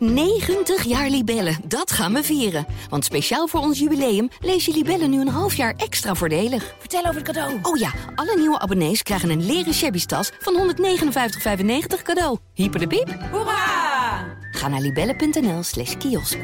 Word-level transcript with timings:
90 0.00 0.84
jaar 0.84 1.10
Libellen, 1.10 1.56
dat 1.66 1.92
gaan 1.92 2.12
we 2.12 2.22
vieren. 2.22 2.66
Want 2.88 3.04
speciaal 3.04 3.46
voor 3.46 3.60
ons 3.60 3.78
jubileum 3.78 4.28
lees 4.40 4.64
je 4.64 4.72
Libellen 4.72 5.10
nu 5.10 5.20
een 5.20 5.28
half 5.28 5.54
jaar 5.54 5.74
extra 5.76 6.14
voordelig. 6.14 6.74
Vertel 6.78 7.00
over 7.00 7.14
het 7.14 7.24
cadeau. 7.24 7.58
Oh 7.62 7.78
ja, 7.78 7.92
alle 8.14 8.36
nieuwe 8.38 8.58
abonnees 8.58 9.02
krijgen 9.02 9.30
een 9.30 9.46
leren 9.46 9.74
shabby 9.74 10.04
tas 10.04 10.30
van 10.38 10.74
159,95 10.76 12.02
cadeau. 12.02 12.38
Hyper 12.54 12.80
de 12.80 12.86
piep. 12.86 13.18
Hoera! 13.30 14.38
Ga 14.50 14.68
naar 14.68 14.80
libellen.nl 14.80 15.62
slash 15.62 15.96
kiosk. 15.96 16.38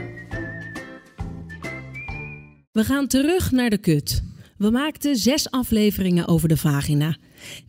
We 2.73 2.85
gaan 2.85 3.07
terug 3.07 3.51
naar 3.51 3.71
de 3.71 3.79
kut. 3.79 4.23
We 4.59 4.71
maakten 4.71 5.17
zes 5.17 5.51
afleveringen 5.51 6.29
over 6.29 6.49
de 6.49 6.57
vagina. 6.57 7.17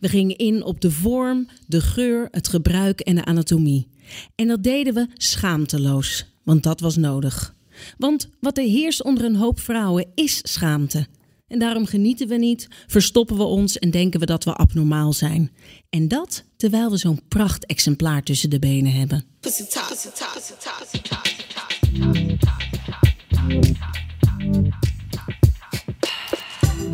We 0.00 0.08
gingen 0.08 0.36
in 0.36 0.62
op 0.62 0.80
de 0.80 0.90
vorm, 0.90 1.48
de 1.66 1.80
geur, 1.80 2.28
het 2.30 2.48
gebruik 2.48 3.00
en 3.00 3.14
de 3.14 3.24
anatomie. 3.24 3.88
En 4.34 4.48
dat 4.48 4.62
deden 4.62 4.94
we 4.94 5.06
schaamteloos, 5.14 6.26
want 6.42 6.62
dat 6.62 6.80
was 6.80 6.96
nodig. 6.96 7.54
Want 7.98 8.28
wat 8.40 8.58
er 8.58 8.64
heerst 8.64 9.02
onder 9.02 9.24
een 9.24 9.36
hoop 9.36 9.60
vrouwen 9.60 10.06
is 10.14 10.40
schaamte. 10.42 11.06
En 11.48 11.58
daarom 11.58 11.86
genieten 11.86 12.28
we 12.28 12.36
niet, 12.36 12.68
verstoppen 12.86 13.36
we 13.36 13.42
ons 13.42 13.78
en 13.78 13.90
denken 13.90 14.20
we 14.20 14.26
dat 14.26 14.44
we 14.44 14.54
abnormaal 14.54 15.12
zijn. 15.12 15.52
En 15.90 16.08
dat 16.08 16.44
terwijl 16.56 16.90
we 16.90 16.96
zo'n 16.96 17.22
prachtexemplaar 17.28 18.22
tussen 18.22 18.50
de 18.50 18.58
benen 18.58 18.92
hebben. 18.92 19.24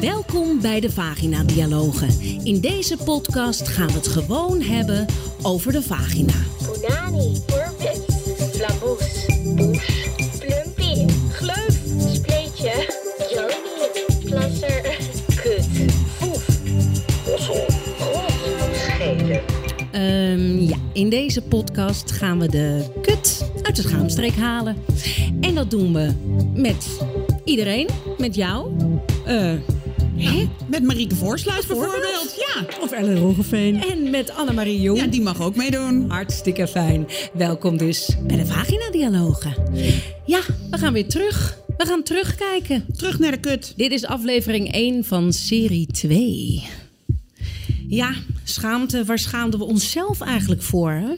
Welkom 0.04 0.60
bij 0.60 0.80
de 0.80 0.90
Vagina 0.90 1.42
Dialogen. 1.44 2.20
In 2.42 2.60
deze 2.60 2.96
podcast 2.96 3.68
gaan 3.68 3.86
we 3.86 3.92
het 3.92 4.08
gewoon 4.08 4.60
hebben 4.60 5.06
over 5.42 5.72
de 5.72 5.82
vagina. 5.82 6.32
Punani, 6.72 7.40
Purpit, 7.46 8.04
Flamboes, 8.52 9.26
Douche, 9.54 10.10
Plumpy, 10.38 11.12
Gleuf, 11.32 11.80
Spleetje, 12.12 12.88
Joni, 13.34 14.30
Plasser, 14.30 14.82
Kut, 15.42 15.66
Foef, 16.16 16.60
God, 17.38 17.72
Scheten. 18.72 19.40
Ehm, 19.92 20.58
ja, 20.58 20.76
in 20.92 21.08
deze 21.08 21.42
podcast 21.42 22.12
gaan 22.12 22.38
we 22.38 22.48
de 22.48 22.84
kut 23.02 23.50
uit 23.62 23.76
de 23.76 23.82
schaamstreek 23.82 24.36
halen. 24.36 24.76
En 25.40 25.54
dat 25.54 25.70
doen 25.70 25.92
we 25.92 26.12
met 26.54 27.00
iedereen, 27.44 27.88
met 28.18 28.34
jou. 28.34 28.72
Eh, 29.24 29.52
hè? 30.16 30.48
Met 30.66 30.82
Marieke 30.82 31.14
Voorsluis 31.14 31.66
bijvoorbeeld. 31.66 32.34
Ja. 32.36 32.66
Of 32.80 32.92
Ellen 32.92 33.18
Roggeveen. 33.18 33.82
En 33.82 34.10
met 34.10 34.30
Annemarie 34.30 34.80
Jong. 34.80 34.98
ja, 34.98 35.06
die 35.06 35.22
mag 35.22 35.42
ook 35.42 35.56
meedoen. 35.56 36.10
Hartstikke 36.10 36.66
fijn. 36.68 37.06
Welkom 37.32 37.76
dus 37.76 38.16
bij 38.26 38.36
de 38.36 38.46
Vagina 38.46 38.90
Dialogen. 38.90 39.54
Ja, 40.26 40.40
we 40.70 40.78
gaan 40.78 40.92
weer 40.92 41.08
terug. 41.08 41.58
We 41.76 41.86
gaan 41.86 42.02
terugkijken. 42.02 42.84
Terug 42.96 43.18
naar 43.18 43.30
de 43.30 43.36
kut. 43.36 43.72
Dit 43.76 43.92
is 43.92 44.04
aflevering 44.04 44.72
1 44.72 45.04
van 45.04 45.32
serie 45.32 45.86
2. 45.86 46.62
Ja, 47.88 48.14
schaamte. 48.44 49.04
Waar 49.04 49.18
schaamden 49.18 49.58
we 49.58 49.66
onszelf 49.66 50.20
eigenlijk 50.20 50.62
voor? 50.62 50.90
Hè? 50.90 51.12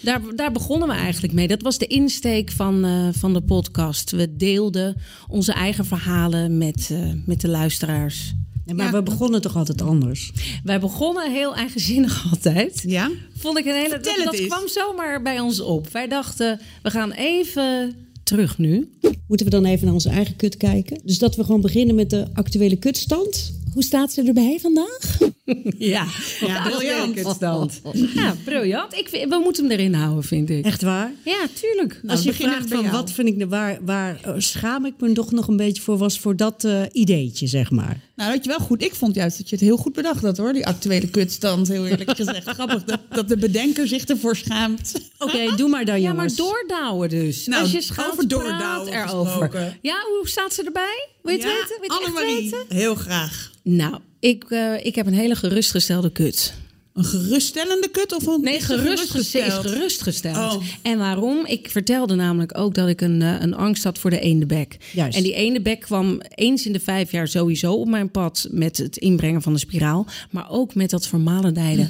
Daar, 0.00 0.20
daar 0.36 0.52
begonnen 0.52 0.88
we 0.88 0.94
eigenlijk 0.94 1.32
mee. 1.32 1.48
Dat 1.48 1.62
was 1.62 1.78
de 1.78 1.86
insteek 1.86 2.50
van, 2.50 2.84
eh, 2.84 3.08
van 3.12 3.32
de 3.32 3.40
podcast. 3.40 4.10
We 4.10 4.36
deelden 4.36 4.96
onze 5.28 5.52
eigen 5.52 5.84
verhalen 5.84 6.58
met, 6.58 6.88
eh, 6.92 6.98
met 7.26 7.40
de 7.40 7.48
luisteraars. 7.48 8.34
Ja, 8.66 8.74
maar 8.74 8.86
Ja. 8.86 8.92
we 8.92 9.02
begonnen 9.02 9.40
toch 9.40 9.56
altijd 9.56 9.82
anders? 9.82 10.32
Wij 10.64 10.80
begonnen 10.80 11.32
heel 11.32 11.54
eigenzinnig 11.54 12.24
altijd. 12.30 12.82
Ja. 12.86 13.10
Vond 13.36 13.58
ik 13.58 13.64
een 13.66 13.74
hele. 13.74 13.88
Vertel 13.88 14.24
Dat, 14.24 14.32
dat 14.36 14.46
kwam 14.46 14.68
zomaar 14.68 15.22
bij 15.22 15.40
ons 15.40 15.60
op. 15.60 15.88
Wij 15.88 16.08
dachten, 16.08 16.60
we 16.82 16.90
gaan 16.90 17.12
even 17.12 17.94
terug 18.22 18.58
nu. 18.58 18.90
Moeten 19.26 19.46
we 19.46 19.52
dan 19.52 19.64
even 19.64 19.84
naar 19.84 19.94
onze 19.94 20.08
eigen 20.10 20.36
kut 20.36 20.56
kijken? 20.56 21.00
Dus 21.04 21.18
dat 21.18 21.36
we 21.36 21.44
gewoon 21.44 21.60
beginnen 21.60 21.94
met 21.94 22.10
de 22.10 22.26
actuele 22.32 22.76
kutstand. 22.76 23.52
Hoe 23.72 23.82
staat 23.82 24.12
ze 24.12 24.22
erbij 24.22 24.58
vandaag? 24.60 25.18
Ja, 25.78 26.06
Ja, 26.40 26.62
briljant. 26.68 27.18
Stand. 27.36 27.80
Ja, 28.14 28.34
briljant. 28.44 28.94
Ik, 28.94 29.08
vind- 29.08 29.28
we 29.28 29.40
moeten 29.42 29.62
hem 29.68 29.72
erin 29.72 29.94
houden, 29.94 30.24
vind 30.24 30.50
ik. 30.50 30.64
Echt 30.64 30.82
waar? 30.82 31.12
Ja, 31.24 31.46
tuurlijk. 31.60 32.00
Als 32.06 32.22
je 32.22 32.32
vraagt 32.32 32.68
van 32.68 32.80
jou. 32.82 32.90
wat 32.92 33.12
vind 33.12 33.28
ik, 33.28 33.36
nou- 33.36 33.48
waar, 33.50 33.78
waar 33.84 34.20
eh, 34.22 34.32
schaam 34.36 34.86
ik 34.86 34.94
me 34.98 35.12
toch 35.12 35.30
nog 35.32 35.48
een 35.48 35.56
beetje 35.56 35.82
voor, 35.82 35.98
was 35.98 36.18
voor 36.18 36.36
dat 36.36 36.64
eh, 36.64 36.82
ideetje, 36.92 37.46
zeg 37.46 37.70
maar. 37.70 38.00
Nou, 38.16 38.32
dat 38.32 38.44
je 38.44 38.50
wel 38.50 38.58
goed. 38.66 38.82
Ik 38.82 38.94
vond 38.94 39.14
juist 39.14 39.38
dat 39.38 39.48
je 39.48 39.54
het 39.56 39.64
heel 39.64 39.76
goed 39.76 39.92
bedacht 39.92 40.22
had 40.22 40.36
hoor. 40.36 40.52
Die 40.52 40.66
actuele 40.66 41.08
kutstand, 41.10 41.68
heel 41.68 41.86
eerlijk 41.86 42.16
gezegd. 42.16 42.48
Grappig 42.54 42.84
dat, 42.84 43.00
dat 43.10 43.28
de 43.28 43.36
bedenker 43.36 43.88
zich 43.88 44.04
ervoor 44.04 44.36
schaamt. 44.36 44.92
Oké, 45.18 45.56
doe 45.56 45.68
maar 45.68 45.84
dan 45.84 46.00
ja, 46.00 46.06
maar 46.12 46.16
jongens. 46.16 46.36
doordouwen 46.36 47.08
dus. 47.08 47.46
Nou, 47.46 47.62
Als 47.62 47.72
je 47.72 47.80
schaamt, 47.82 48.12
over 48.12 48.28
doordouwen 48.28 48.92
erover. 48.92 49.26
gesproken. 49.26 49.78
Ja, 49.82 49.94
hoe 50.18 50.28
staat 50.28 50.54
ze 50.54 50.62
erbij? 50.62 51.08
Wil 51.22 51.34
je 51.36 51.38
het 51.42 51.46
weten? 51.52 51.68
Wil 51.68 51.76
je 51.82 51.82
het 51.82 51.90
echt 51.92 52.06
Annemarie, 52.06 52.50
weten? 52.50 52.76
heel 52.76 52.94
graag. 52.94 53.50
Nou, 53.62 53.94
ik, 54.20 54.44
eh, 54.48 54.84
ik 54.84 54.94
heb 54.94 55.06
een 55.06 55.14
hele 55.14 55.34
gerustgestelde 55.34 56.12
kut. 56.12 56.54
Een 56.94 57.04
geruststellende 57.04 57.88
kut 57.88 58.14
of 58.14 58.26
een 58.26 58.40
Nee, 58.40 58.60
gerustgesteld. 58.60 59.64
Is 59.64 59.70
gerustgesteld. 59.70 60.54
Oh. 60.54 60.62
En 60.82 60.98
waarom? 60.98 61.46
Ik 61.46 61.70
vertelde 61.70 62.14
namelijk 62.14 62.58
ook 62.58 62.74
dat 62.74 62.88
ik 62.88 63.00
een, 63.00 63.22
eh, 63.22 63.40
een 63.40 63.54
angst 63.54 63.84
had 63.84 63.98
voor 63.98 64.10
de 64.10 64.20
eendebek. 64.20 64.76
Juist. 64.92 65.16
En 65.16 65.22
die 65.22 65.34
eendebek 65.34 65.80
kwam 65.80 66.20
eens 66.34 66.66
in 66.66 66.72
de 66.72 66.80
vijf 66.80 67.10
jaar 67.10 67.28
sowieso 67.28 67.72
op 67.72 67.88
mijn 67.88 68.10
pad 68.10 68.48
met 68.50 68.76
het 68.76 68.96
inbrengen 68.96 69.42
van 69.42 69.52
de 69.52 69.58
spiraal. 69.58 70.06
Maar 70.30 70.50
ook 70.50 70.74
met 70.74 70.90
dat 70.90 71.06
vermalendijde 71.06 71.88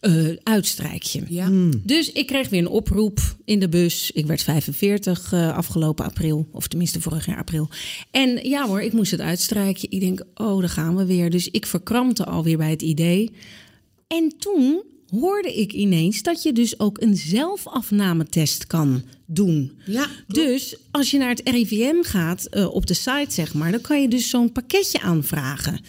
eh, 0.00 0.28
uitstrijkje. 0.42 1.22
Ja. 1.28 1.50
Dus 1.84 2.12
ik 2.12 2.26
kreeg 2.26 2.48
weer 2.48 2.60
een 2.60 2.68
oproep 2.68 3.20
in 3.44 3.60
de 3.60 3.68
bus. 3.68 4.10
Ik 4.10 4.26
werd 4.26 4.42
45 4.42 5.32
eh, 5.32 5.56
afgelopen 5.56 6.04
april, 6.04 6.48
of 6.52 6.68
tenminste 6.68 7.00
vorig 7.00 7.26
jaar 7.26 7.38
april. 7.38 7.68
En 8.10 8.48
ja 8.48 8.66
hoor, 8.66 8.82
ik 8.82 8.92
moest 8.92 9.10
het 9.10 9.20
uitstrijken. 9.20 9.90
Ik 9.90 10.00
denk, 10.00 10.22
oh, 10.34 10.60
daar 10.60 10.68
gaan 10.68 10.96
we 10.96 11.06
weer. 11.06 11.30
Dus 11.30 11.50
ik 11.50 11.66
verkrampte 11.66 12.24
alweer 12.24 12.56
bij 12.56 12.70
het 12.70 12.82
idee. 12.82 13.30
En 14.06 14.32
toen 14.38 14.82
hoorde 15.10 15.54
ik 15.54 15.72
ineens 15.72 16.22
dat 16.22 16.42
je 16.42 16.52
dus 16.52 16.80
ook 16.80 17.00
een 17.00 17.16
zelfafnametest 17.16 18.66
kan 18.66 19.02
doen. 19.26 19.72
Ja, 19.86 20.06
Dus 20.26 20.76
als 20.90 21.10
je 21.10 21.18
naar 21.18 21.28
het 21.28 21.48
RIVM 21.48 22.02
gaat 22.02 22.44
eh, 22.44 22.74
op 22.74 22.86
de 22.86 22.94
site, 22.94 23.26
zeg 23.28 23.54
maar, 23.54 23.70
dan 23.70 23.80
kan 23.80 24.00
je 24.00 24.08
dus 24.08 24.28
zo'n 24.28 24.52
pakketje 24.52 25.00
aanvragen. 25.00 25.80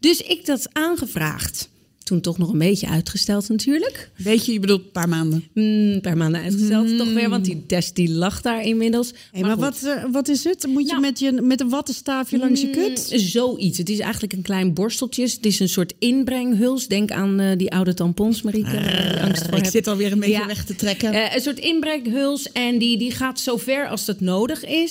Dus 0.00 0.20
ik 0.20 0.46
dat 0.46 0.68
aangevraagd. 0.72 1.68
Toen 2.08 2.20
toch 2.20 2.38
nog 2.38 2.52
een 2.52 2.58
beetje 2.58 2.88
uitgesteld 2.88 3.48
natuurlijk. 3.48 4.10
Weet 4.16 4.46
je, 4.46 4.52
je 4.52 4.60
bedoelt 4.60 4.80
een 4.80 4.90
paar 4.90 5.08
maanden. 5.08 5.44
Mm, 5.54 5.64
een 5.64 6.00
paar 6.00 6.16
maanden 6.16 6.40
uitgesteld 6.42 6.96
toch 6.98 7.12
weer, 7.12 7.28
want 7.28 7.44
die 7.44 7.66
test 7.66 7.94
die 7.96 8.10
lag 8.10 8.40
daar 8.40 8.64
inmiddels. 8.64 9.12
Hey, 9.32 9.40
maar 9.42 9.56
wat, 9.56 9.82
eh, 9.84 10.04
wat 10.12 10.28
is 10.28 10.44
het? 10.44 10.66
Moet 10.66 10.82
je, 10.82 10.88
Nou. 10.88 11.00
met 11.00 11.18
je 11.18 11.32
met 11.32 11.60
een 11.60 11.68
wattenstaafje 11.68 12.38
langs 12.38 12.60
je 12.60 12.70
kut? 12.70 13.08
Mm, 13.12 13.18
Zoiets. 13.18 13.78
Het 13.78 13.88
is 13.88 13.98
eigenlijk 13.98 14.32
een 14.32 14.42
klein 14.42 14.74
borsteltje. 14.74 15.22
Het 15.22 15.46
is 15.46 15.60
een 15.60 15.68
soort 15.68 15.94
inbrenghuls. 15.98 16.86
Denk 16.86 17.10
aan 17.10 17.40
eh, 17.40 17.56
die 17.58 17.72
oude 17.72 17.94
tampons, 17.94 18.42
Marieke. 18.42 18.76
angst 19.22 19.42
voor 19.42 19.52
Ah, 19.52 19.56
Ik 19.56 19.62
hebt. 19.62 19.70
zit 19.70 19.86
alweer 19.86 20.12
een 20.12 20.20
beetje 20.20 20.34
Ja. 20.38 20.46
weg 20.46 20.64
te 20.64 20.76
trekken. 20.76 21.12
Eh, 21.12 21.34
een 21.34 21.40
soort 21.40 21.58
inbrenghuls 21.58 22.52
en 22.52 22.78
die, 22.78 22.98
die 22.98 23.10
gaat 23.10 23.40
zo 23.40 23.56
ver 23.56 23.88
als 23.88 24.04
dat 24.04 24.20
nodig 24.20 24.64
is. 24.64 24.90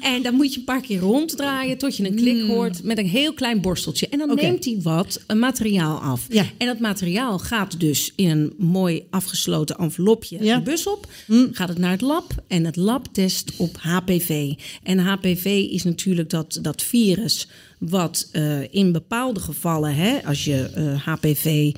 En 0.00 0.22
dan 0.22 0.34
moet 0.34 0.52
je 0.52 0.58
een 0.58 0.64
paar 0.64 0.80
keer 0.80 0.98
ronddraaien 0.98 1.78
tot 1.78 1.96
je 1.96 2.06
een 2.06 2.14
klik 2.14 2.46
hoort 2.46 2.82
met 2.82 2.98
een 2.98 3.08
heel 3.08 3.32
klein 3.32 3.60
borsteltje. 3.60 4.08
En 4.08 4.18
dan 4.18 4.34
neemt 4.34 4.64
hij 4.64 4.78
wat 4.82 5.20
een 5.26 5.38
materiaal 5.38 5.98
af. 5.98 6.26
Ja. 6.28 6.44
En 6.58 6.66
dat 6.66 6.78
materiaal 6.78 7.38
gaat 7.38 7.80
dus 7.80 8.12
in 8.16 8.30
een 8.30 8.52
mooi 8.58 9.02
afgesloten 9.10 9.76
envelopje 9.76 10.44
Ja. 10.44 10.56
de 10.56 10.62
bus 10.62 10.86
op. 10.86 11.06
Gaat 11.52 11.68
het 11.68 11.78
naar 11.78 11.90
het 11.90 12.00
lab 12.00 12.32
en 12.48 12.64
het 12.64 12.76
lab 12.76 13.06
test 13.12 13.52
op 13.56 13.76
HPV. 13.76 14.52
En 14.82 14.98
HPV 14.98 15.44
is 15.70 15.82
natuurlijk 15.82 16.30
dat, 16.30 16.58
dat 16.62 16.82
virus 16.82 17.48
wat 17.78 18.28
eh, 18.32 18.74
in 18.74 18.92
bepaalde 18.92 19.40
gevallen, 19.40 19.94
hè, 19.94 20.24
als 20.24 20.44
je 20.44 20.70
eh, 20.74 21.06
HPV 21.06 21.72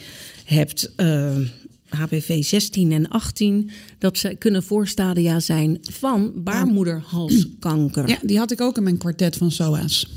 hebt, 0.45 0.93
eh, 0.97 1.37
HPV 1.89 2.43
16 2.45 2.93
en 2.93 3.09
18, 3.09 3.71
dat 3.99 4.19
ze 4.19 4.35
kunnen 4.35 4.63
voorstadia 4.63 5.41
zijn 5.41 5.79
van 5.83 6.33
baarmoederhalskanker. 6.37 8.09
Ja, 8.09 8.19
die 8.23 8.39
had 8.39 8.51
ik 8.51 8.61
ook 8.61 8.77
in 8.77 8.83
mijn 8.83 8.99
kwartet 8.99 9.37
van 9.37 9.51
SOA's. 9.51 10.09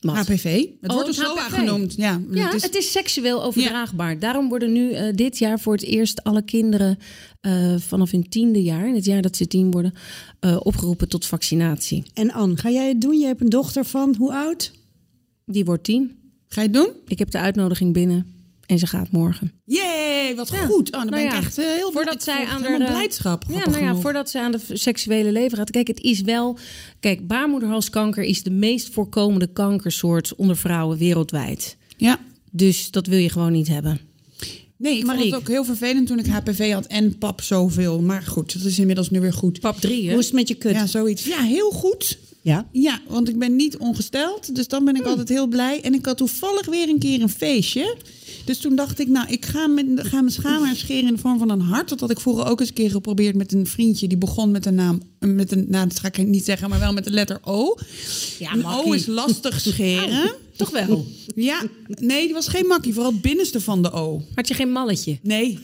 Wat? 0.00 0.16
HPV. 0.16 0.66
Het 0.80 0.90
Oh, 0.90 0.96
wordt 0.96 1.08
een 1.08 1.14
SOA 1.14 1.42
HPV. 1.42 1.54
genoemd. 1.54 1.94
Ja, 1.94 2.20
Ja, 2.30 2.50
het 2.50 2.74
is, 2.74 2.92
seksueel 2.92 3.42
overdraagbaar. 3.44 4.18
Daarom 4.18 4.48
worden 4.48 4.72
nu 4.72 4.92
eh, 4.92 5.14
dit 5.14 5.38
jaar 5.38 5.60
voor 5.60 5.72
het 5.72 5.82
eerst 5.84 6.24
alle 6.24 6.42
kinderen 6.42 6.98
eh, 7.40 7.74
vanaf 7.78 8.10
hun 8.10 8.28
tiende 8.28 8.62
jaar, 8.62 8.88
in 8.88 8.94
het 8.94 9.04
jaar 9.04 9.22
dat 9.22 9.36
ze 9.36 9.46
tien 9.46 9.70
worden, 9.70 9.92
eh, 10.40 10.56
opgeroepen 10.62 11.08
tot 11.08 11.26
vaccinatie. 11.26 12.02
En 12.14 12.32
Anne, 12.32 12.56
ga 12.56 12.70
jij 12.70 12.88
het 12.88 13.00
doen? 13.00 13.18
Je 13.18 13.26
hebt 13.26 13.40
een 13.40 13.48
dochter 13.48 13.84
van 13.84 14.14
hoe 14.18 14.32
oud? 14.32 14.72
Die 15.44 15.64
wordt 15.64 15.84
tien. 15.84 16.16
Ga 16.48 16.60
je 16.60 16.66
het 16.68 16.76
doen? 16.76 16.90
Ik 17.06 17.18
heb 17.18 17.30
de 17.30 17.38
uitnodiging 17.38 17.92
binnen 17.92 18.26
en 18.66 18.78
ze 18.78 18.86
gaat 18.86 19.10
morgen. 19.10 19.52
Wat 20.34 20.48
Ja. 20.48 20.66
goed. 20.66 20.86
Oh, 20.86 21.00
dan 21.00 21.10
Nou 21.10 21.22
ben 21.22 21.32
ik 21.38 21.44
echt 21.44 21.58
eh, 21.58 21.64
heel 21.64 21.92
voordat 21.92 22.22
zij 22.22 22.44
aan 22.44 22.62
de- 22.62 22.84
blijdschap. 22.86 23.44
Ja, 23.48 23.68
nou 23.70 23.82
ja, 23.84 23.94
voordat 23.94 24.30
ze 24.30 24.40
aan 24.40 24.52
de 24.52 24.58
seksuele 24.72 25.32
leven 25.32 25.58
gaat. 25.58 25.70
Kijk, 25.70 25.86
het 25.86 26.00
is 26.00 26.20
wel. 26.20 26.58
Kijk, 27.00 27.26
baarmoederhalskanker 27.26 28.22
is 28.24 28.42
de 28.42 28.50
meest 28.50 28.92
voorkomende 28.92 29.46
kankersoort 29.46 30.34
onder 30.36 30.56
vrouwen 30.56 30.98
wereldwijd. 30.98 31.76
Ja. 31.96 32.20
Dus 32.50 32.90
dat 32.90 33.06
wil 33.06 33.18
je 33.18 33.28
gewoon 33.30 33.52
niet 33.52 33.68
hebben. 33.68 34.00
Nee, 34.78 34.92
ik 34.98 35.04
vond 35.04 35.16
Mariek. 35.16 35.32
het 35.32 35.40
ook 35.40 35.48
heel 35.48 35.64
vervelend 35.64 36.06
toen 36.06 36.18
ik 36.18 36.26
HPV 36.26 36.72
had 36.72 36.86
en 36.86 37.18
pap 37.18 37.40
zoveel. 37.40 38.00
Maar 38.00 38.22
goed, 38.22 38.52
dat 38.52 38.62
is 38.64 38.78
inmiddels 38.78 39.10
nu 39.10 39.20
weer 39.20 39.32
goed. 39.32 39.60
Pap 39.60 39.80
3, 39.80 40.04
hè? 40.04 40.10
Hoe 40.10 40.18
is 40.18 40.24
het 40.26 40.34
met 40.34 40.48
je 40.48 40.54
kut? 40.54 40.72
Ja, 40.72 40.86
zoiets. 40.86 41.24
Ja, 41.24 41.40
heel 41.42 41.70
goed. 41.70 42.18
Ja? 42.42 42.66
Ja, 42.72 43.00
want 43.08 43.28
ik 43.28 43.38
ben 43.38 43.56
niet 43.56 43.76
ongesteld. 43.76 44.54
Dus 44.54 44.68
dan 44.68 44.84
ben 44.84 44.96
ik 44.96 45.04
altijd 45.06 45.28
heel 45.28 45.46
blij. 45.46 45.80
En 45.80 45.94
ik 45.94 46.04
had 46.06 46.16
toevallig 46.16 46.66
weer 46.66 46.88
een 46.88 46.98
keer 46.98 47.20
een 47.22 47.28
feestje. 47.28 47.96
Dus 48.46 48.58
toen 48.58 48.76
dacht 48.76 48.98
ik, 48.98 49.08
nou, 49.08 49.28
ik 49.28 49.44
ga, 49.44 49.66
met, 49.66 49.86
ga 49.96 50.20
mijn 50.20 50.32
schaamhaar 50.32 50.76
scheren 50.76 51.08
in 51.08 51.14
de 51.14 51.20
vorm 51.20 51.38
van 51.38 51.50
een 51.50 51.60
hart. 51.60 51.88
Dat 51.88 52.00
had 52.00 52.10
ik 52.10 52.20
vroeger 52.20 52.46
ook 52.46 52.60
eens 52.60 52.68
een 52.68 52.74
keer 52.74 52.90
geprobeerd 52.90 53.34
met 53.34 53.52
een 53.52 53.66
vriendje. 53.66 54.08
Die 54.08 54.18
begon 54.18 54.50
met 54.50 54.66
een 54.66 54.74
naam, 54.74 55.02
met 55.18 55.52
een, 55.52 55.66
nou, 55.68 55.88
dat 55.88 56.00
ga 56.00 56.08
ik 56.08 56.26
niet 56.26 56.44
zeggen, 56.44 56.70
maar 56.70 56.78
wel 56.78 56.92
met 56.92 57.04
de 57.04 57.10
letter 57.10 57.38
O. 57.42 57.76
Ja, 58.38 58.52
een 58.52 58.66
O 58.66 58.92
is 58.92 59.06
lastig 59.06 59.60
scheren. 59.60 60.34
Toch 60.56 60.70
wel? 60.70 61.06
Ja, 61.34 61.62
nee, 61.86 62.24
die 62.24 62.34
was 62.34 62.48
geen 62.48 62.66
makkie. 62.66 62.92
Vooral 62.92 63.12
het 63.12 63.22
binnenste 63.22 63.60
van 63.60 63.82
de 63.82 63.92
O. 63.92 64.22
Had 64.34 64.48
je 64.48 64.54
geen 64.54 64.72
malletje? 64.72 65.18
Nee. 65.22 65.58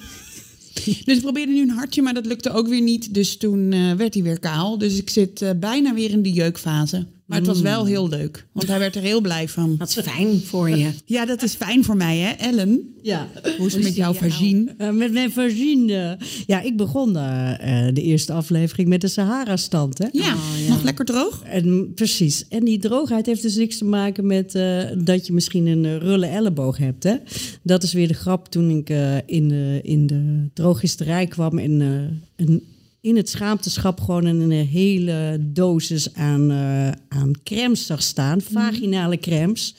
Dus 0.84 1.16
ik 1.16 1.20
probeerde 1.20 1.52
nu 1.52 1.62
een 1.62 1.70
hartje, 1.70 2.02
maar 2.02 2.14
dat 2.14 2.26
lukte 2.26 2.50
ook 2.50 2.68
weer 2.68 2.80
niet. 2.80 3.14
Dus 3.14 3.36
toen 3.36 3.72
eh, 3.72 3.92
werd 3.92 4.14
hij 4.14 4.22
weer 4.22 4.38
kaal. 4.38 4.78
Dus 4.78 4.96
ik 4.96 5.10
zit 5.10 5.42
eh, 5.42 5.50
bijna 5.56 5.94
weer 5.94 6.10
in 6.10 6.22
de 6.22 6.32
jeukfase. 6.32 7.06
Maar 7.26 7.38
het 7.38 7.46
was 7.46 7.60
wel 7.60 7.84
heel 7.86 8.08
leuk. 8.08 8.46
Want 8.52 8.68
hij 8.68 8.78
werd 8.78 8.96
er 8.96 9.02
heel 9.02 9.20
blij 9.20 9.48
van. 9.48 9.76
Dat 9.78 9.88
is 9.88 10.00
fijn 10.00 10.40
voor 10.40 10.70
je. 10.70 10.90
Ja, 11.04 11.26
dat 11.26 11.42
is 11.42 11.54
fijn 11.54 11.84
voor 11.84 11.96
mij, 11.96 12.18
hè, 12.18 12.30
Ellen? 12.30 12.94
Ja. 13.02 13.28
Hoe 13.58 13.66
is 13.66 13.72
het 13.72 13.82
met 13.82 13.94
jouw 13.94 14.12
vagine? 14.12 14.74
Eh, 14.78 14.90
met 14.90 15.12
mijn 15.12 15.32
vagine. 15.32 16.18
Ja, 16.46 16.60
ik 16.60 16.76
begon 16.76 17.16
eh, 17.16 17.86
eh, 17.88 17.94
de 17.94 18.02
eerste 18.02 18.32
aflevering 18.32 18.88
met 18.88 19.00
de 19.00 19.08
Sahara-stand. 19.08 19.98
Hè? 19.98 20.06
Ja, 20.12 20.34
nog 20.68 20.82
lekker 20.82 21.04
droog? 21.04 21.42
En, 21.42 21.92
precies. 21.94 22.48
En 22.48 22.64
die 22.64 22.78
droogheid 22.78 23.26
heeft 23.26 23.42
dus 23.42 23.56
niks 23.56 23.78
te 23.78 23.84
maken 23.84 24.26
met 24.26 24.54
eh, 24.54 24.82
dat 24.98 25.26
je 25.26 25.32
misschien 25.32 25.66
een 25.66 25.84
eh, 25.84 25.96
rulle 25.96 26.26
elleboog 26.26 26.76
hebt. 26.78 27.02
Hè? 27.02 27.16
Dat 27.62 27.82
is 27.82 27.92
weer 27.92 28.08
de 28.08 28.14
grap 28.14 28.48
toen 28.48 28.70
ik 28.70 28.90
eh, 28.90 29.16
in, 29.26 29.48
de, 29.48 29.80
in 29.82 30.06
de 30.06 30.48
drogisterij 30.52 31.26
kwam 31.26 31.58
en 31.58 31.80
eh, 31.80 32.46
een, 32.46 32.62
in 33.02 33.16
het 33.16 33.28
schaamteschap 33.28 34.00
gewoon 34.00 34.24
een, 34.24 34.50
hele 34.50 35.38
dosis 35.40 36.14
aan, 36.14 36.50
eh, 36.50 36.90
aan 37.08 37.32
crèmes 37.44 37.86
zag 37.86 38.02
staan. 38.02 38.40
Vaginale 38.40 39.18
crèmes. 39.18 39.74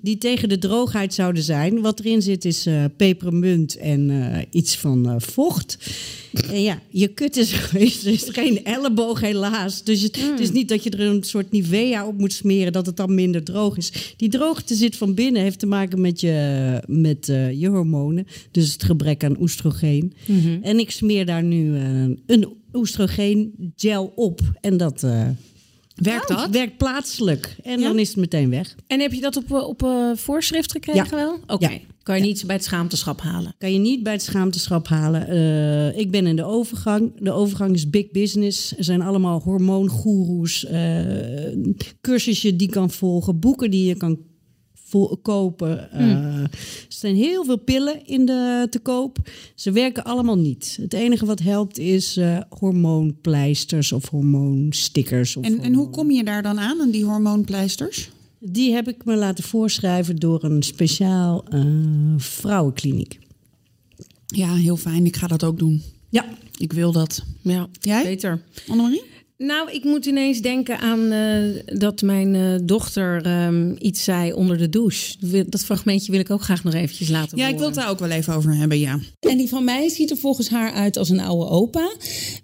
Die 0.00 0.18
tegen 0.18 0.48
de 0.48 0.58
droogheid 0.58 1.14
zouden 1.14 1.42
zijn. 1.42 1.80
Wat 1.80 2.00
erin 2.00 2.22
zit 2.22 2.44
is 2.44 2.66
eh, 2.66 2.84
pepermunt 2.96 3.76
en 3.76 4.10
eh, 4.10 4.42
iets 4.50 4.76
van 4.76 5.20
vocht. 5.20 5.76
En 6.34 6.62
ja, 6.62 6.80
je 6.88 7.08
kut 7.08 7.36
is. 7.36 7.52
Er 7.72 8.12
is 8.12 8.28
geen 8.28 8.64
elleboog 8.64 9.20
helaas. 9.20 9.84
Dus 9.84 10.02
het, 10.02 10.30
het 10.30 10.40
is 10.40 10.52
niet 10.52 10.68
dat 10.68 10.84
je 10.84 10.90
er 10.90 11.00
een 11.00 11.22
soort 11.22 11.50
Nivea 11.50 12.06
op 12.06 12.18
moet 12.18 12.32
smeren... 12.32 12.72
dat 12.72 12.86
het 12.86 12.96
dan 12.96 13.14
minder 13.14 13.42
droog 13.42 13.76
is. 13.76 14.14
Die 14.16 14.28
droogte 14.28 14.74
zit 14.74 14.96
van 14.96 15.14
binnen. 15.14 15.42
Heeft 15.42 15.58
te 15.58 15.66
maken 15.66 16.00
met 16.00 16.20
je, 16.20 16.80
met, 16.86 17.26
je 17.54 17.68
hormonen. 17.68 18.26
Dus 18.50 18.72
het 18.72 18.82
gebrek 18.82 19.24
aan 19.24 19.40
oestrogeen. 19.40 20.12
En 20.62 20.78
ik 20.78 20.90
smeer 20.90 21.26
daar 21.26 21.42
nu 21.42 21.76
een 22.26 22.48
oestrogeen 22.74 23.72
gel 23.76 24.12
op. 24.14 24.40
En 24.60 24.76
dat... 24.76 25.02
eh, 25.02 25.28
Werkt 25.94 26.28
dat? 26.28 26.48
Werkt 26.50 26.76
plaatselijk. 26.76 27.56
En 27.62 27.80
Ja? 27.80 27.86
dan 27.88 27.98
is 27.98 28.08
het 28.08 28.16
meteen 28.16 28.50
weg. 28.50 28.74
En 28.86 29.00
heb 29.00 29.12
je 29.12 29.20
dat 29.20 29.36
op, 29.36 29.50
eh, 29.52 29.68
op 29.68 29.82
eh, 29.82 30.10
voorschrift 30.14 30.72
gekregen 30.72 31.04
Ja. 31.04 31.16
wel? 31.16 31.38
Oké. 31.46 31.68
Ja. 31.70 31.78
Kan 32.02 32.16
je 32.16 32.22
niet 32.22 32.42
bij 32.46 32.56
het 32.56 32.64
schaamteschap 32.64 33.20
halen? 33.20 33.54
Kan 33.58 33.72
je 33.72 33.78
niet 33.78 34.02
bij 34.02 34.12
het 34.12 34.22
schaamteschap 34.22 34.88
halen. 34.88 35.98
Ik 35.98 36.10
ben 36.10 36.26
in 36.26 36.36
de 36.36 36.44
overgang. 36.44 37.12
De 37.20 37.32
overgang 37.32 37.74
is 37.74 37.90
big 37.90 38.10
business. 38.10 38.76
Er 38.76 38.84
zijn 38.84 39.02
allemaal 39.02 39.40
hormoongoeroes. 39.40 40.64
eh 40.64 41.00
cursussen 42.00 42.56
die 42.56 42.66
je 42.66 42.72
kan 42.72 42.90
volgen. 42.90 43.38
Boeken 43.38 43.70
die 43.70 43.86
je 43.86 43.94
kan 43.94 44.18
vo- 44.94 45.16
kopen. 45.22 45.90
Eh, 45.92 46.38
er 46.40 46.50
zijn 46.88 47.16
heel 47.16 47.44
veel 47.44 47.56
pillen 47.58 48.06
in 48.06 48.26
de, 48.26 48.66
te 48.70 48.78
koop. 48.78 49.18
Ze 49.54 49.70
werken 49.72 50.04
allemaal 50.04 50.38
niet. 50.38 50.78
Het 50.80 50.92
enige 50.92 51.26
wat 51.26 51.40
helpt 51.40 51.78
is 51.78 52.16
eh, 52.16 52.38
hormoonpleisters 52.58 53.92
of 53.92 54.08
hormoonstickers. 54.08 55.36
Of 55.36 55.44
En, 55.44 55.60
en 55.60 55.74
hoe 55.74 55.90
kom 55.90 56.10
je 56.10 56.24
daar 56.24 56.42
dan 56.42 56.58
aan, 56.58 56.80
aan 56.80 56.90
die 56.90 57.04
hormoonpleisters? 57.04 58.10
Die 58.40 58.72
heb 58.72 58.88
ik 58.88 59.04
me 59.04 59.16
laten 59.16 59.44
voorschrijven 59.44 60.16
door 60.16 60.44
een 60.44 60.62
speciaal 60.62 61.44
eh, 61.48 61.64
vrouwenkliniek. 62.16 63.18
Ja, 64.26 64.54
heel 64.54 64.76
fijn. 64.76 65.06
Ik 65.06 65.16
ga 65.16 65.26
dat 65.26 65.44
ook 65.44 65.58
doen. 65.58 65.82
Ja, 66.08 66.24
Ik 66.58 66.72
wil 66.72 66.92
dat. 66.92 67.24
Ja, 67.42 67.68
Jij? 67.80 68.02
beter. 68.02 68.42
Annemarie? 68.68 69.02
Nou, 69.38 69.70
ik 69.70 69.84
moet 69.84 70.06
ineens 70.06 70.40
denken 70.40 70.78
aan 70.78 71.10
eh, 71.12 71.78
dat 71.78 72.02
mijn 72.02 72.34
eh, 72.34 72.54
dochter 72.62 73.22
ehm, 73.22 73.74
iets 73.78 74.04
zei 74.04 74.32
onder 74.32 74.58
de 74.58 74.68
douche. 74.68 75.14
Dat 75.48 75.64
fragmentje 75.64 76.10
wil 76.10 76.20
ik 76.20 76.30
ook 76.30 76.42
graag 76.42 76.64
nog 76.64 76.74
eventjes 76.74 77.08
laten 77.08 77.38
Ja, 77.38 77.48
ik 77.48 77.56
wil 77.56 77.66
het 77.66 77.74
daar 77.74 77.88
ook 77.88 77.98
wel 77.98 78.10
even 78.10 78.34
over 78.34 78.56
hebben, 78.56 78.78
ja. 78.78 78.98
En 79.20 79.36
die 79.36 79.48
van 79.48 79.64
mij 79.64 79.88
ziet 79.88 80.10
er 80.10 80.16
volgens 80.16 80.48
haar 80.48 80.72
uit 80.72 80.96
als 80.96 81.08
een 81.08 81.20
oude 81.20 81.50
opa 81.50 81.92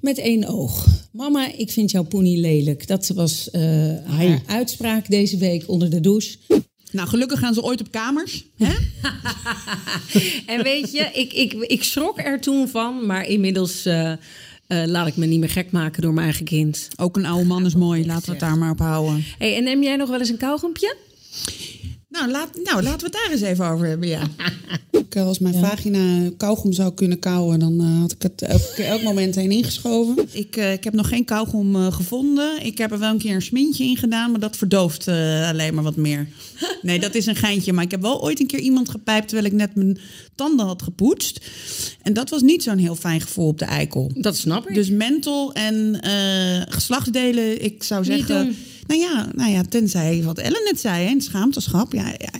met 0.01 0.19
één 0.19 0.47
oog. 0.47 0.87
Mama, 1.13 1.53
ik 1.57 1.71
vind 1.71 1.91
jouw 1.91 2.05
poenie 2.05 2.41
lelijk. 2.41 2.87
Dat 2.87 3.09
was 3.09 3.51
eh, 3.51 3.63
haar 4.05 4.41
uitspraak 4.47 5.11
deze 5.11 5.37
week 5.37 5.65
onder 5.67 5.91
de 5.91 6.01
douche. 6.01 6.37
Nou, 6.93 7.09
gelukkig 7.09 7.39
gaan 7.39 7.55
ze 7.55 7.63
ooit 7.63 7.81
op 7.81 7.91
kamers. 7.91 8.45
Hè? 8.57 8.73
En 10.55 10.63
weet 10.63 10.93
je, 10.93 11.11
ik, 11.13 11.33
ik, 11.33 11.53
ik 11.53 11.85
schrok 11.85 12.19
er 12.19 12.41
toen 12.41 12.69
van, 12.69 13.07
maar 13.07 13.27
inmiddels 13.27 13.87
eh, 14.71 14.83
laat 14.87 15.07
ik 15.07 15.17
me 15.17 15.27
niet 15.27 15.41
meer 15.41 15.49
gek 15.49 15.71
maken 15.71 16.03
door 16.03 16.13
mijn 16.13 16.27
eigen 16.27 16.45
kind. 16.45 16.89
Ook 16.97 17.17
een 17.17 17.27
oude 17.27 17.47
man 17.47 17.67
is 17.67 17.75
mooi. 17.75 18.07
Laten 18.07 18.25
we 18.25 18.31
het 18.31 18.41
daar 18.41 18.59
maar 18.59 18.71
op 18.71 18.79
houden. 18.79 19.25
Hey, 19.39 19.57
en 19.57 19.65
neem 19.65 19.83
jij 19.83 19.97
nog 19.97 20.09
wel 20.09 20.19
eens 20.19 20.29
een 20.29 20.37
kauwgompje? 20.37 20.97
Nou, 22.11 22.31
laat, 22.31 22.49
nou, 22.65 22.83
laten 22.83 22.99
we 22.99 23.05
het 23.05 23.13
daar 23.13 23.31
eens 23.31 23.41
even 23.41 23.67
over 23.67 23.87
hebben, 23.87 24.09
ja. 24.09 24.23
Eh, 25.11 25.27
Als 25.27 25.39
mijn 25.39 25.55
vagina 25.55 26.31
kauwgom 26.37 26.73
zou 26.73 26.95
kunnen 26.95 27.19
kauwen, 27.19 27.59
dan 27.59 27.81
eh, 27.81 28.01
had 28.01 28.13
ik 28.13 28.23
het 28.23 28.43
elk, 28.43 28.61
elk 28.63 29.03
moment 29.03 29.35
heen 29.35 29.51
ingeschoven. 29.51 30.29
Ik, 30.31 30.57
eh, 30.57 30.73
ik 30.73 30.85
heb 30.85 30.93
nog 30.93 31.09
geen 31.09 31.25
kauwgom 31.25 31.77
eh, 31.77 31.93
gevonden. 31.93 32.65
Ik 32.65 32.79
heb 32.79 32.93
er 32.93 32.99
wel 32.99 33.11
een 33.11 33.19
keer 33.19 33.35
een 33.35 33.43
smintje 33.43 33.85
in 33.85 33.97
gedaan, 33.97 34.31
maar 34.31 34.41
dat 34.41 34.57
verdooft 34.57 35.09
alleen 35.09 35.75
maar 35.75 35.85
wat 35.85 35.97
meer. 35.97 36.29
Nee, 36.83 37.01
dat 37.01 37.15
is 37.15 37.27
een 37.27 37.37
geintje. 37.37 37.73
Maar 37.73 37.85
ik 37.85 37.91
heb 37.91 38.01
wel 38.01 38.23
ooit 38.23 38.41
een 38.41 38.47
keer 38.47 38.61
iemand 38.61 38.89
gepijpt 38.89 39.29
terwijl 39.29 39.49
ik 39.49 39.59
net 39.59 39.75
mijn 39.75 39.99
tanden 40.35 40.67
had 40.67 40.83
gepoetst. 40.83 41.41
En 42.03 42.13
dat 42.13 42.31
was 42.31 42.43
niet 42.43 42.63
zo'n 42.63 42.79
heel 42.79 42.97
fijn 42.97 43.21
gevoel 43.21 43.47
op 43.47 43.59
de 43.59 43.65
eikel. 43.65 44.11
Dat 44.15 44.37
snap 44.37 44.69
ik. 44.69 44.75
Dus 44.75 44.91
mental 44.91 45.53
en 45.53 46.01
eh, 46.01 46.63
geslachtsdelen, 46.69 47.65
ik 47.65 47.83
zou 47.83 48.09
Niet 48.09 48.19
zeggen... 48.27 48.57
Nou 48.91 49.03
ja, 49.03 49.29
nou 49.35 49.51
ja, 49.51 49.63
tenzij 49.63 50.23
wat 50.25 50.39
Ellen 50.39 50.65
net 50.65 50.81
zei, 50.81 51.05
hè, 51.05 51.11
een 51.13 51.21
schaamteschap. 51.21 51.93
Ja, 51.93 52.07
ja, 52.19 52.31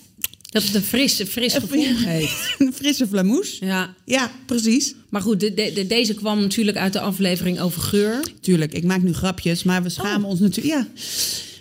dat 0.51 0.63
het 0.63 0.75
een 0.75 0.83
frisse, 0.83 1.27
fris 1.27 1.55
gevoel 1.55 1.85
geeft. 1.97 2.55
een 2.59 2.73
frisse 2.73 3.07
flamoes. 3.07 3.59
Ja, 3.59 3.95
Ja, 4.05 4.31
precies. 4.47 4.95
maar 5.09 5.21
goed, 5.23 5.41
de, 5.41 5.55
de- 5.55 5.73
de- 5.75 5.87
deze 5.87 6.15
kwam 6.15 6.41
natuurlijk 6.41 6.77
uit 6.77 6.93
de 6.93 7.01
aflevering 7.01 7.61
over 7.61 7.81
geur. 7.83 8.21
Tuurlijk, 8.41 8.73
ik 8.73 8.85
maak 8.85 9.03
nu 9.03 9.13
grapjes, 9.13 9.63
maar 9.63 9.83
we 9.83 9.89
schamen 9.89 10.29
ons 10.29 10.41
natuurlijk. 10.41 10.75
Ja, 10.77 10.87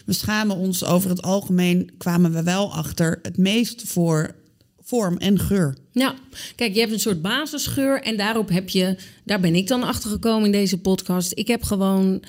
we 0.06 0.14
schamen 0.14 0.56
ons 0.56 0.84
over 0.84 1.10
het 1.10 1.22
algemeen. 1.22 1.92
Kwamen 1.98 2.34
we 2.34 2.44
wel 2.44 2.74
achter 2.74 3.20
het 3.22 3.38
meest 3.38 3.84
voor 3.86 4.36
vorm 4.84 5.18
en 5.18 5.40
geur. 5.40 5.76
Ja, 5.92 6.16
kijk, 6.56 6.74
je 6.74 6.80
hebt 6.80 6.92
een 6.92 7.00
soort 7.00 7.22
basisgeur 7.22 8.02
en 8.02 8.18
daarop 8.18 8.50
heb 8.50 8.70
je, 8.70 8.98
daar 9.26 9.40
ben 9.40 9.56
ik 9.56 9.68
dan 9.68 9.84
achter 9.84 10.10
gekomen 10.10 10.46
in 10.46 10.52
deze 10.52 10.78
podcast. 10.78 11.32
Ik 11.36 11.48
heb 11.48 11.64
gewoon 11.64 12.24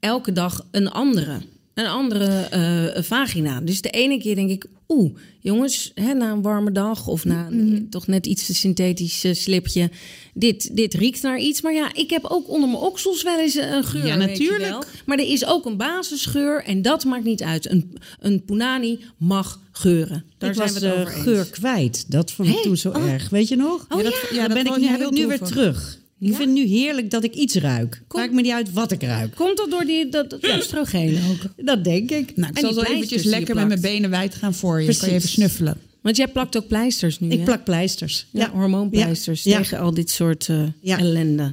elke 0.00 0.32
dag 0.32 0.66
een 0.70 0.88
andere, 0.90 1.40
een 1.76 1.86
andere 1.86 2.24
eh, 2.26 3.02
vagina. 3.02 3.60
Dus 3.60 3.80
de 3.80 3.90
ene 3.90 4.18
keer 4.18 4.34
denk 4.34 4.50
ik, 4.50 4.66
oeh, 4.88 5.10
jongens, 5.40 5.92
hè, 5.94 6.14
na 6.14 6.30
een 6.30 6.42
warme 6.42 6.72
dag 6.72 7.06
of 7.06 7.24
na 7.24 7.48
Mhm. 7.50 7.88
toch 7.88 8.06
net 8.06 8.26
iets 8.26 8.46
te 8.46 8.54
synthetisch 8.54 9.24
eh, 9.24 9.34
slipje, 9.34 9.90
dit, 10.34 10.76
dit 10.76 10.94
riekt 10.94 11.22
naar 11.22 11.38
iets. 11.38 11.60
Maar 11.62 11.72
ja, 11.72 11.94
ik 11.94 12.10
heb 12.10 12.24
ook 12.24 12.48
onder 12.48 12.68
mijn 12.68 12.82
oksels 12.82 13.22
wel 13.22 13.38
eens 13.40 13.54
een 13.54 13.84
geur. 13.84 14.06
Ja, 14.06 14.18
weet 14.18 14.38
je 14.38 14.44
natuurlijk. 14.44 14.86
Maar 15.06 15.18
er 15.18 15.28
is 15.28 15.46
ook 15.46 15.64
een 15.66 15.76
basisgeur 15.76 16.64
en 16.64 16.82
dat 16.82 17.04
maakt 17.04 17.24
niet 17.24 17.42
uit. 17.42 17.70
Een, 17.70 17.92
een 18.20 18.44
punani 18.44 18.98
mag 19.16 19.60
geuren. 19.72 20.24
Daar 20.38 20.50
ik 20.50 20.56
zijn 20.56 20.72
was 20.72 20.78
we 20.80 20.88
de 20.88 21.06
geur 21.06 21.50
kwijt. 21.50 22.10
Dat 22.10 22.32
vond 22.32 22.48
ik 22.48 22.54
Hey, 22.54 22.62
toen 22.62 22.76
zo 22.76 22.88
oh. 22.88 23.12
erg. 23.12 23.28
Weet 23.30 23.48
je 23.48 23.56
nog? 23.56 23.86
Oh, 23.88 24.02
ja. 24.02 24.10
ja, 24.32 24.46
Dan 24.46 24.54
dat 24.54 24.64
ben 24.64 24.72
ik 24.72 24.80
nu, 24.80 24.86
heb 24.86 25.00
ik 25.00 25.10
nu 25.10 25.26
weer 25.26 25.38
terug. 25.40 25.98
Ik 26.20 26.26
vind 26.34 26.38
het 26.38 26.48
nu 26.48 26.64
heerlijk 26.66 27.10
dat 27.10 27.24
ik 27.24 27.34
iets 27.34 27.54
ruik. 27.54 28.02
Maakt 28.08 28.32
me 28.32 28.40
niet 28.42 28.52
uit 28.52 28.72
wat 28.72 28.92
ik 28.92 29.02
ruik. 29.02 29.34
Komt 29.34 29.56
dat 29.56 29.70
door 29.70 29.84
die, 29.84 30.08
dat, 30.08 30.30
dat 30.30 30.40
oestrogeen 30.56 31.18
ook? 31.30 31.64
Dat 31.66 31.84
denk 31.84 32.10
ik. 32.10 32.36
Nou, 32.36 32.50
ik 32.50 32.56
En 32.56 32.62
zal 32.62 32.72
zo 32.72 32.80
eventjes 32.92 33.22
lekker 33.24 33.54
met 33.54 33.68
mijn 33.68 33.80
benen 33.80 34.10
wijd 34.10 34.34
gaan 34.34 34.54
voor 34.54 34.80
je. 34.80 34.86
Kan 34.86 34.94
je 34.94 34.98
Precies. 35.00 35.16
even 35.16 35.28
snuffelen. 35.28 35.76
Want 36.00 36.16
jij 36.16 36.28
plakt 36.28 36.56
ook 36.56 36.66
pleisters 36.68 37.20
nu, 37.20 37.28
Ik 37.30 37.38
hè? 37.38 37.44
plak 37.44 37.64
pleisters. 37.64 38.26
ja, 38.30 38.50
hormoonpleisters 38.50 39.42
Ja. 39.42 39.56
tegen 39.58 39.78
al 39.78 39.94
dit 39.94 40.10
soort 40.10 40.48
eh, 40.48 40.62
Ja. 40.80 40.98
ellende. 40.98 41.52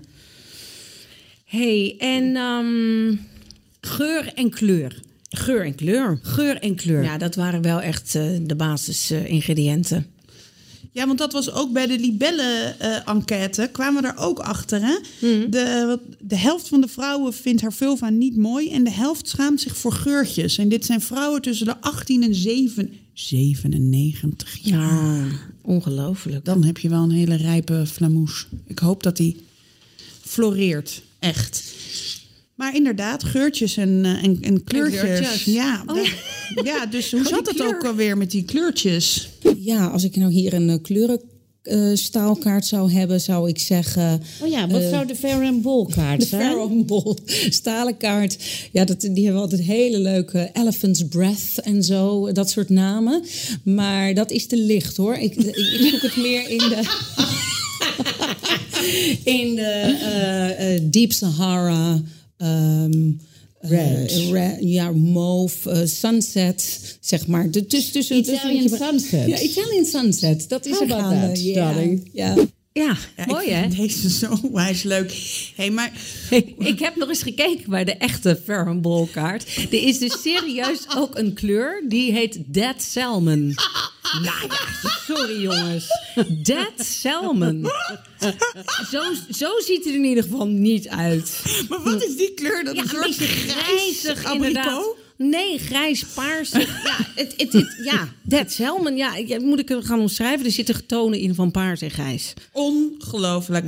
hey, 1.46 1.96
en 2.00 2.36
ehm, 2.36 3.16
Geur 3.82 4.32
en 4.36 4.50
kleur. 4.50 5.00
geur 5.30 5.66
en 5.66 5.76
kleur. 5.76 6.20
Geur 6.22 6.58
en 6.58 6.76
kleur. 6.76 7.04
Ja, 7.04 7.18
dat 7.18 7.36
waren 7.36 7.62
wel 7.62 7.82
echt 7.82 8.16
eh, 8.16 8.24
de 8.42 8.56
basisingrediënten. 8.56 10.06
Ja, 10.94 11.06
want 11.08 11.18
dat 11.18 11.34
was 11.34 11.52
ook 11.52 11.72
bij 11.72 11.88
de 11.88 12.00
libellen-enquête. 12.00 13.70
kwamen 13.72 14.02
we 14.02 14.08
er 14.08 14.18
ook 14.18 14.40
achter. 14.40 14.82
Hè? 14.82 14.98
De, 15.50 15.84
wat- 15.88 16.16
de 16.20 16.38
helft 16.38 16.68
van 16.68 16.82
de 16.82 16.88
vrouwen 16.88 17.34
vindt 17.34 17.62
haar 17.62 17.74
vulva 17.74 18.10
niet 18.10 18.38
mooi. 18.38 18.70
En 18.72 18.84
de 18.84 18.92
helft 18.92 19.28
schaamt 19.30 19.62
zich 19.62 19.78
voor 19.78 19.92
geurtjes. 19.92 20.58
En 20.58 20.70
dit 20.70 20.86
zijn 20.86 21.02
vrouwen 21.02 21.42
tussen 21.42 21.66
de 21.66 21.82
18 21.82 22.24
en 22.24 22.36
7, 22.36 22.94
97 23.14 24.58
jaar. 24.62 25.26
Ja, 25.26 25.26
ongelooflijk. 25.62 26.46
Dan 26.46 26.64
heb 26.64 26.78
je 26.78 26.90
wel 26.90 27.04
een 27.04 27.12
hele 27.12 27.36
rijpe 27.36 27.86
flamoes. 27.88 28.48
Ik 28.68 28.80
hoop 28.80 29.04
dat 29.04 29.18
die 29.18 29.38
floreert. 30.22 31.02
Echt. 31.20 31.64
Maar 32.64 32.76
inderdaad, 32.76 33.24
geurtjes 33.24 33.78
en, 33.78 34.06
eh, 34.06 34.24
en, 34.24 34.38
en 34.42 34.64
kleurtjes. 34.64 35.44
Ja, 35.44 35.84
de- 35.86 36.14
ja, 36.70 36.86
dus 36.86 37.12
hoe 37.12 37.26
zat 37.26 37.48
het 37.48 37.62
ook 37.62 37.86
alweer 37.86 38.18
met 38.18 38.32
die 38.32 38.44
kleurtjes? 38.44 39.30
Ja, 39.58 39.88
als 39.88 40.04
ik 40.04 40.16
nou 40.16 40.32
hier 40.32 40.54
een 40.54 40.82
kleurenstaalkaart 40.82 42.66
zou 42.66 42.92
hebben, 42.92 43.22
zou 43.22 43.50
ik 43.50 43.60
zeggen... 43.60 44.22
Oh 44.42 44.50
ja, 44.50 44.68
wat 44.68 44.82
zou 44.82 45.06
de 45.06 45.16
Fair 45.16 45.44
and 45.46 45.62
Bowl 45.62 45.86
kaart 45.86 46.20
De 46.20 46.26
zijn? 46.26 46.42
Pharaoh 46.42 46.86
Ball 46.86 47.18
stalen 47.60 47.98
kaart. 47.98 48.38
Ja, 48.72 48.86
dat, 48.86 49.02
die 49.02 49.24
hebben 49.24 49.42
altijd 49.42 49.62
hele 49.62 50.00
leuke 50.00 50.50
Elephant's 50.54 51.08
Breath 51.08 51.60
en 51.64 51.84
zo, 51.84 52.32
dat 52.32 52.50
soort 52.50 52.70
namen. 52.70 53.24
Maar 53.64 54.14
dat 54.14 54.32
is 54.32 54.48
te 54.48 54.58
licht 54.58 54.98
hoor. 54.98 55.16
Ik, 55.16 55.36
ik, 55.36 55.56
ik 55.56 55.88
zoek 55.92 56.02
het 56.02 56.16
meer 56.16 56.50
in 56.50 56.58
de. 56.58 56.82
in 59.40 59.56
de 59.56 59.98
eh, 60.02 60.76
eh, 60.76 60.82
Deep 60.84 61.12
Sahara. 61.12 62.02
Ehm, 62.44 63.10
eh, 63.60 63.70
Red. 63.70 64.12
re- 64.32 64.58
ja, 64.60 64.92
mauve, 64.92 65.70
eh, 65.72 65.86
sunset, 65.86 66.80
zeg 67.00 67.28
maar. 67.28 67.52
De, 67.52 67.66
tussen, 67.66 67.92
tussen, 67.92 68.18
Italian 68.18 68.68
tussen- 68.68 68.88
sunset. 68.88 69.28
Ja, 69.28 69.40
Italian 69.40 69.86
sunset. 69.86 70.50
Dat 70.50 70.66
is 70.66 70.76
er 70.76 70.82
about 70.82 71.02
gaande. 71.02 71.28
that, 71.28 71.44
Ja, 71.44 71.54
darling? 71.74 72.10
Ja. 72.14 72.36
Ja, 72.74 72.98
Ja, 73.18 73.26
mooi 73.26 73.50
hè? 73.52 73.68
deze 73.68 74.10
zo 74.10 74.40
wijs 74.52 74.84
leuk. 74.84 75.14
hey, 75.56 75.72
maar 75.72 75.92
Hey, 76.30 76.56
ik 76.72 76.80
heb 76.80 76.96
nog 76.96 77.10
eens 77.10 77.24
gekeken 77.24 77.70
bij 77.70 77.84
de 77.84 77.94
echte 77.94 78.42
Farron 78.46 78.82
Ball 78.82 79.08
kaart. 79.12 79.56
Er 79.56 79.84
is 79.88 80.00
dus 80.00 80.22
serieus 80.22 80.86
ook 80.96 81.18
een 81.18 81.34
kleur 81.34 81.84
die 81.88 82.12
heet 82.12 82.38
Dead 82.46 82.82
Salmon. 82.82 83.56
Nou 84.24 84.48
ja, 84.48 84.60
sorry 85.06 85.42
jongens. 85.42 85.86
Dead 86.44 86.72
Salmon. 86.78 87.68
Zo, 88.92 89.02
zo 89.32 89.48
ziet 89.66 89.78
het 89.78 89.86
er 89.86 89.94
in 89.94 90.04
ieder 90.04 90.24
geval 90.24 90.48
niet 90.48 90.88
uit. 90.88 91.42
Maar 91.70 91.84
wat 91.84 92.04
is 92.04 92.16
die 92.16 92.34
kleur? 92.34 92.64
Dat 92.64 92.76
Ja, 92.76 92.82
een 92.82 92.88
soort 92.90 93.08
beetje 93.08 93.26
grijzig 93.26 94.34
inderdaad. 94.34 94.86
Nee, 95.18 95.58
grijs-paarsig. 95.60 96.84
Ja, 96.84 96.98
het, 97.16 97.34
het, 97.38 97.54
het, 97.54 97.76
ja. 97.84 98.08
Ja, 99.28 99.40
moet 99.40 99.60
ik 99.60 99.70
het 99.70 99.86
gaan 99.86 100.00
omschrijven? 100.00 100.46
Er 100.46 100.52
zitten 100.52 100.86
tonen 100.86 101.20
in 101.20 101.36
van 101.36 101.52
paars 101.52 101.82
en 101.82 101.92
grijs. 101.92 102.34
Ongelooflijk. 102.52 103.66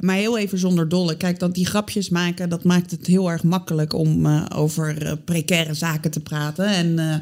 Maar 0.00 0.16
heel 0.16 0.38
even 0.38 0.58
zonder 0.58 0.88
dolle. 0.88 1.16
Kijk, 1.16 1.38
dat 1.38 1.54
die 1.54 1.66
grapjes 1.66 2.08
maken, 2.08 2.48
dat 2.48 2.64
maakt 2.64 2.90
het 2.90 3.06
heel 3.06 3.30
erg 3.30 3.42
makkelijk 3.42 3.92
om 3.92 4.26
eh, 4.26 4.44
over 4.54 5.02
eh, 5.06 5.12
precaire 5.24 5.74
zaken 5.74 6.10
te 6.10 6.20
praten. 6.20 6.66
En 6.66 6.98
eh, 6.98 7.14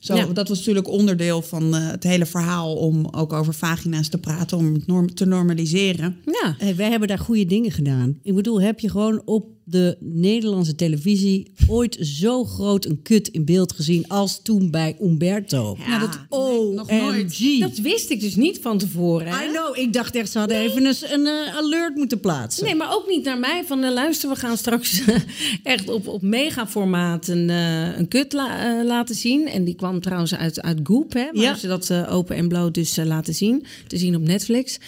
zo, 0.00 0.14
Ja. 0.16 0.26
dat 0.26 0.48
was 0.48 0.58
natuurlijk 0.58 0.88
onderdeel 0.88 1.42
van 1.42 1.74
eh, 1.74 1.86
het 1.90 2.02
hele 2.04 2.26
verhaal 2.26 2.74
om 2.76 3.06
ook 3.10 3.32
over 3.32 3.54
vagina's 3.54 4.08
te 4.08 4.18
praten, 4.18 4.58
om 4.58 4.74
het 4.74 4.86
norm 4.86 5.14
te 5.14 5.24
normaliseren. 5.26 6.16
Ja. 6.24 6.54
Hey, 6.58 6.76
wij 6.76 6.90
hebben 6.90 7.08
daar 7.08 7.18
goede 7.18 7.44
dingen 7.46 7.70
gedaan. 7.70 8.18
Ik 8.22 8.34
bedoel, 8.34 8.60
heb 8.60 8.80
je 8.80 8.90
gewoon 8.90 9.22
op 9.24 9.46
de 9.70 9.96
Nederlandse 10.00 10.74
televisie 10.74 11.52
ooit 11.66 11.96
zo 12.00 12.44
groot 12.44 12.84
een 12.84 13.02
kut 13.02 13.28
in 13.28 13.44
beeld 13.44 13.72
gezien 13.72 14.08
als 14.08 14.42
toen 14.42 14.70
bij 14.70 14.96
Umberto? 15.00 15.76
Ja, 15.86 15.98
dat- 15.98 16.18
Oh, 16.28 16.74
nog 16.74 16.90
nooit. 16.90 17.60
Dat 17.60 17.78
wist 17.78 18.10
ik 18.10 18.20
dus 18.20 18.36
niet 18.36 18.58
van 18.58 18.78
tevoren. 18.78 19.26
hè? 19.26 19.44
I 19.44 19.50
know, 19.50 19.76
ik 19.78 19.92
dacht 19.92 20.14
echt, 20.14 20.30
ze 20.30 20.38
hadden 20.38 20.56
even 20.58 20.84
een, 20.84 20.94
een 21.12 21.26
eh, 21.26 21.56
alert 21.56 21.94
moeten 21.94 22.20
plaatsen. 22.20 22.64
Nee, 22.64 22.74
maar 22.74 22.94
ook 22.94 23.08
niet 23.08 23.24
naar 23.24 23.38
mij. 23.38 23.62
Van 23.66 23.82
eh, 23.84 23.92
luister, 23.92 24.28
we 24.28 24.36
gaan 24.36 24.56
straks 24.56 25.02
echt 25.62 25.88
op, 25.88 26.06
op 26.08 26.22
megaformaat 26.22 27.28
een, 27.28 27.50
eh, 27.50 27.98
een 27.98 28.08
kut 28.08 28.32
la- 28.32 28.78
eh, 28.80 28.86
laten 28.86 29.14
zien. 29.14 29.46
En 29.48 29.64
die 29.64 29.74
kwam 29.74 30.00
trouwens 30.00 30.34
uit, 30.34 30.62
uit 30.62 30.80
Goop, 30.82 31.12
hè, 31.12 31.24
waar 31.32 31.42
Ja. 31.42 31.54
ze 31.56 31.66
dat 31.66 31.90
eh, 31.90 32.14
open 32.14 32.36
en 32.36 32.48
bloot 32.48 32.74
dus 32.74 32.96
eh, 32.96 33.04
laten 33.06 33.34
zien. 33.34 33.64
Te 33.86 33.98
zien 33.98 34.16
op 34.16 34.22
Netflix. 34.22 34.78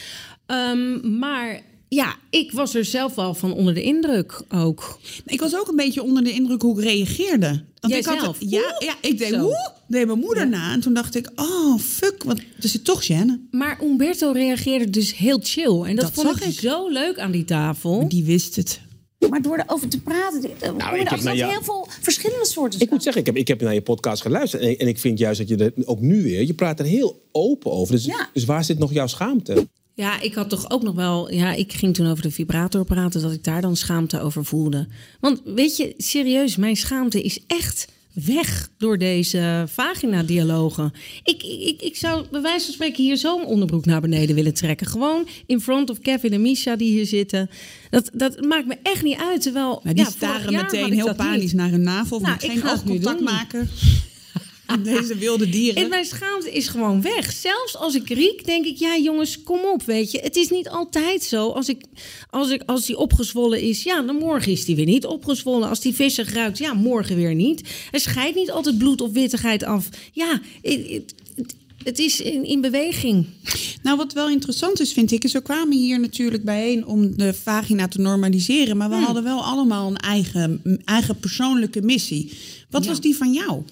Ehm, 0.47 1.19
maar 1.19 1.61
ja, 1.93 2.15
ik 2.31 2.53
was 2.53 2.75
er 2.75 2.85
zelf 2.85 3.15
wel 3.15 3.35
van 3.35 3.53
onder 3.55 3.75
de 3.75 3.83
indruk 3.83 4.43
ook. 4.49 4.99
Ik 5.27 5.41
was 5.41 5.57
ook 5.57 5.69
een 5.69 5.77
beetje 5.77 6.03
onder 6.03 6.25
de 6.25 6.33
indruk 6.33 6.63
hoe 6.63 6.79
ik 6.79 6.85
reageerde. 6.85 7.65
Want 7.81 7.95
ik 7.95 8.05
had 8.05 8.15
Jijzelf? 8.15 8.37
ja, 8.41 8.75
ja, 8.79 8.95
ik 9.01 9.19
deed 9.19 9.37
woe, 9.37 9.73
deed 9.89 10.07
mijn 10.07 10.19
moeder 10.19 10.49
na. 10.49 10.73
En 10.73 10.81
toen 10.81 10.95
dacht 10.95 11.15
ik, 11.15 11.31
oh 11.35 11.79
fuck, 11.79 12.23
want 12.23 12.39
er 12.39 12.69
zit 12.69 12.85
toch 12.85 13.03
Jeanne. 13.03 13.41
Maar 13.51 13.79
Umberto 13.83 14.31
reageerde 14.33 14.91
dus 14.91 15.17
heel 15.17 15.41
chill. 15.43 15.83
En 15.83 15.97
dat, 15.97 16.05
Dat 16.05 16.13
vond 16.15 16.27
zag 16.29 16.41
ik, 16.41 16.53
ik. 16.53 16.59
zo 16.61 16.89
leuk 16.89 17.19
aan 17.19 17.31
die 17.31 17.45
tafel. 17.45 18.09
Die 18.09 18.25
wist 18.25 18.57
het. 18.57 18.81
Maar 19.31 19.43
door 19.43 19.59
erover 19.59 19.89
te 19.89 20.01
praten, 20.01 20.43
eh, 20.61 20.73
Nou, 20.77 20.99
ik 20.99 21.09
heb 21.09 21.19
er 21.19 21.25
naar 21.25 21.37
jou- 21.37 21.51
heel 21.51 21.63
veel 21.63 21.89
verschillende 22.01 22.47
soorten 22.47 22.81
Ik 22.81 22.91
moet 22.91 23.03
zeggen, 23.03 23.21
ik 23.21 23.27
heb, 23.27 23.37
ik 23.37 23.49
heb 23.49 23.61
naar 23.61 23.75
je 23.75 23.83
podcast 23.83 24.23
geluisterd. 24.23 24.63
En, 24.63 24.79
en 24.79 24.89
ik 24.89 24.99
vind 24.99 25.19
juist 25.19 25.39
dat 25.39 25.49
je 25.49 25.57
er 25.57 25.73
ook 25.85 26.01
nu 26.01 26.23
weer, 26.23 26.47
je 26.47 26.55
praat 26.55 26.79
er 26.79 26.85
heel 26.87 27.29
open 27.33 27.71
over. 27.73 27.95
Dus, 27.95 28.05
Ja. 28.05 28.29
dus 28.33 28.45
waar 28.45 28.65
zit 28.65 28.79
nog 28.79 28.93
jouw 28.93 29.07
schaamte? 29.07 29.69
Ja, 29.95 30.21
ik 30.21 30.35
had 30.35 30.49
toch 30.49 30.71
ook 30.71 30.83
nog 30.83 30.95
wel. 30.95 31.33
Ja, 31.33 31.53
ik 31.53 31.73
ging 31.73 31.95
toen 31.95 32.07
over 32.07 32.23
de 32.23 32.31
vibrator 32.31 32.85
praten, 32.85 33.23
dat 33.23 33.33
ik 33.33 33.45
daar 33.45 33.61
dan 33.61 33.77
schaamte 33.77 34.21
over 34.21 34.45
voelde. 34.45 34.87
Want 35.21 35.43
weet 35.45 35.77
je, 35.77 35.95
serieus, 35.97 36.57
mijn 36.57 36.77
schaamte 36.77 37.23
is 37.23 37.39
echt 37.47 37.89
weg 38.13 38.71
door 38.79 38.99
deze 38.99 39.65
vagina-dialogen. 39.69 40.93
Ik, 41.23 41.43
ik, 41.43 41.83
ik 41.83 41.97
zou 41.97 42.25
bij 42.31 42.41
wijze 42.41 42.65
van 42.65 42.75
spreken 42.75 43.05
hier 43.05 43.17
zo'n 43.17 43.45
onderbroek 43.45 43.85
naar 43.85 44.01
beneden 44.01 44.35
willen 44.35 44.55
trekken. 44.55 44.87
Gewoon 44.87 45.29
in 45.47 45.61
front 45.61 45.91
of 45.91 45.99
Kevin 45.99 46.33
en 46.33 46.43
Misha 46.43 46.77
die 46.77 46.91
hier 46.91 47.07
zitten. 47.07 47.51
Dat, 47.91 48.11
dat 48.13 48.41
maakt 48.45 48.67
me 48.67 48.77
echt 48.83 49.03
niet 49.03 49.19
uit. 49.19 49.43
Terwijl 49.43 49.81
Maar 49.83 49.95
die 49.95 50.05
ja, 50.05 50.11
staren 50.11 50.53
meteen 50.53 50.93
heel 50.93 51.15
panisch 51.15 51.43
niet. 51.43 51.53
naar 51.53 51.71
hun 51.71 51.83
navel. 51.83 52.21
Van 52.21 52.29
Nou, 52.29 52.35
ik 52.35 52.51
geen 52.51 52.61
ga 52.61 52.67
nu 52.67 52.73
oogcontact 52.73 53.21
maken. 53.21 53.69
Deze 54.83 55.17
wilde 55.17 55.49
dieren. 55.49 55.83
En 55.83 55.89
mijn 55.89 56.05
schaamte 56.05 56.51
is 56.53 56.69
gewoon 56.69 57.03
weg. 57.03 57.33
Zelfs 57.33 57.77
als 57.77 57.95
ik 57.95 58.09
riek, 58.09 58.45
denk 58.45 58.65
ik, 58.65 58.77
ja 58.77 58.99
jongens, 58.99 59.43
kom 59.43 59.61
op, 59.65 59.83
weet 59.83 60.11
je. 60.11 60.19
Het 60.19 60.37
is 60.37 60.49
niet 60.49 60.69
altijd 60.69 61.23
zo. 61.23 61.49
Als, 61.49 61.69
ik, 61.69 61.83
als, 62.31 62.51
ik, 62.51 62.63
als 62.67 62.87
die 62.87 62.97
opgezwollen 62.99 63.61
is, 63.61 63.83
ja, 63.83 64.03
dan 64.03 64.17
morgen 64.17 64.53
is 64.53 64.65
die 64.65 64.77
weer 64.77 64.85
niet 64.87 65.07
opgezwollen. 65.07 65.69
Als 65.69 65.81
die 65.81 65.95
vissig 65.95 66.33
ruikt, 66.33 66.59
ja, 66.59 66.75
morgen 66.75 67.17
weer 67.17 67.35
niet. 67.35 67.63
Er 67.91 68.01
scheidt 68.01 68.37
niet 68.37 68.51
altijd 68.51 68.79
bloed 68.79 69.01
of 69.01 69.13
wittigheid 69.13 69.63
af. 69.65 69.89
Ja, 70.13 70.41
het, 70.63 71.15
het, 71.85 71.99
is 71.99 72.21
in, 72.21 72.45
in 72.45 72.61
beweging. 72.61 73.27
Nou, 73.83 73.97
wat 73.97 74.13
wel 74.13 74.31
interessant 74.31 74.81
is, 74.81 74.93
vind 74.93 75.13
ik, 75.13 75.25
is 75.25 75.33
we 75.33 75.43
kwamen 75.43 75.77
hier 75.77 76.01
natuurlijk 76.01 76.45
bijeen 76.45 76.87
om 76.87 77.17
de 77.17 77.35
vagina 77.35 77.89
te 77.89 78.01
normaliseren. 78.01 78.77
Maar 78.77 78.89
we 78.89 78.95
Hmm. 78.95 79.05
hadden 79.05 79.23
wel 79.23 79.45
allemaal 79.45 79.91
een 79.91 79.97
eigen, 79.97 80.61
een 80.63 80.83
eigen 80.85 81.19
persoonlijke 81.19 81.83
missie. 81.83 82.33
Wat 82.71 82.87
was 82.87 83.01
die 83.01 83.17
van 83.17 83.33
jou? 83.33 83.63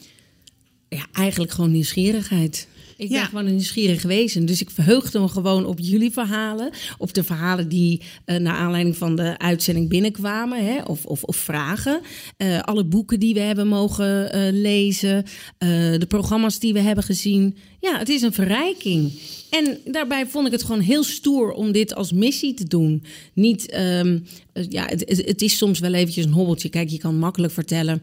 Ja, 0.89 1.07
eigenlijk 1.13 1.53
gewoon 1.53 1.71
nieuwsgierigheid. 1.71 2.69
Ik 2.97 3.09
ben 3.09 3.25
gewoon 3.25 3.47
een 3.47 3.55
nieuwsgierig 3.55 4.03
wezen. 4.03 4.47
Dus 4.47 4.61
ik 4.61 4.71
verheugde 4.71 5.19
me 5.21 5.29
gewoon 5.29 5.67
op 5.67 5.79
jullie 5.81 6.11
verhalen. 6.11 6.71
Op 6.99 7.15
de 7.15 7.25
verhalen 7.25 7.69
die 7.69 8.01
eh 8.25 8.37
naar 8.37 8.57
aanleiding 8.57 8.97
van 8.97 9.17
de 9.17 9.39
uitzending 9.39 9.89
binnenkwamen. 9.89 10.65
Hè, 10.65 10.83
of, 10.83 11.05
of, 11.05 11.23
of 11.23 11.37
vragen. 11.37 12.01
Eh, 12.37 12.61
alle 12.61 12.85
boeken 12.85 13.21
die 13.21 13.35
we 13.35 13.41
hebben 13.41 13.69
mogen 13.69 14.33
eh, 14.33 14.53
lezen. 14.53 15.25
de 15.59 16.07
programma's 16.09 16.59
die 16.59 16.73
we 16.73 16.81
hebben 16.81 17.05
gezien. 17.05 17.57
Ja, 17.81 17.99
het 17.99 18.09
is 18.09 18.23
een 18.23 18.33
verrijking. 18.33 19.13
En 19.51 19.79
daarbij 19.85 20.27
vond 20.27 20.47
ik 20.47 20.53
het 20.53 20.63
gewoon 20.63 20.81
heel 20.81 21.05
stoer 21.05 21.53
om 21.53 21.73
dit 21.73 21.95
als 21.95 22.13
missie 22.13 22.55
te 22.55 22.65
doen. 22.65 23.03
Niet, 23.35 23.71
ehm, 23.71 24.19
eh, 24.53 24.65
ja, 24.69 24.87
het, 24.87 25.23
het 25.27 25.43
is 25.43 25.57
soms 25.57 25.79
wel 25.79 25.95
eventjes 25.95 26.25
een 26.25 26.33
hobbeltje. 26.33 26.69
Kijk, 26.69 26.89
je 26.89 26.99
kan 26.99 27.19
makkelijk 27.19 27.53
vertellen. 27.53 28.03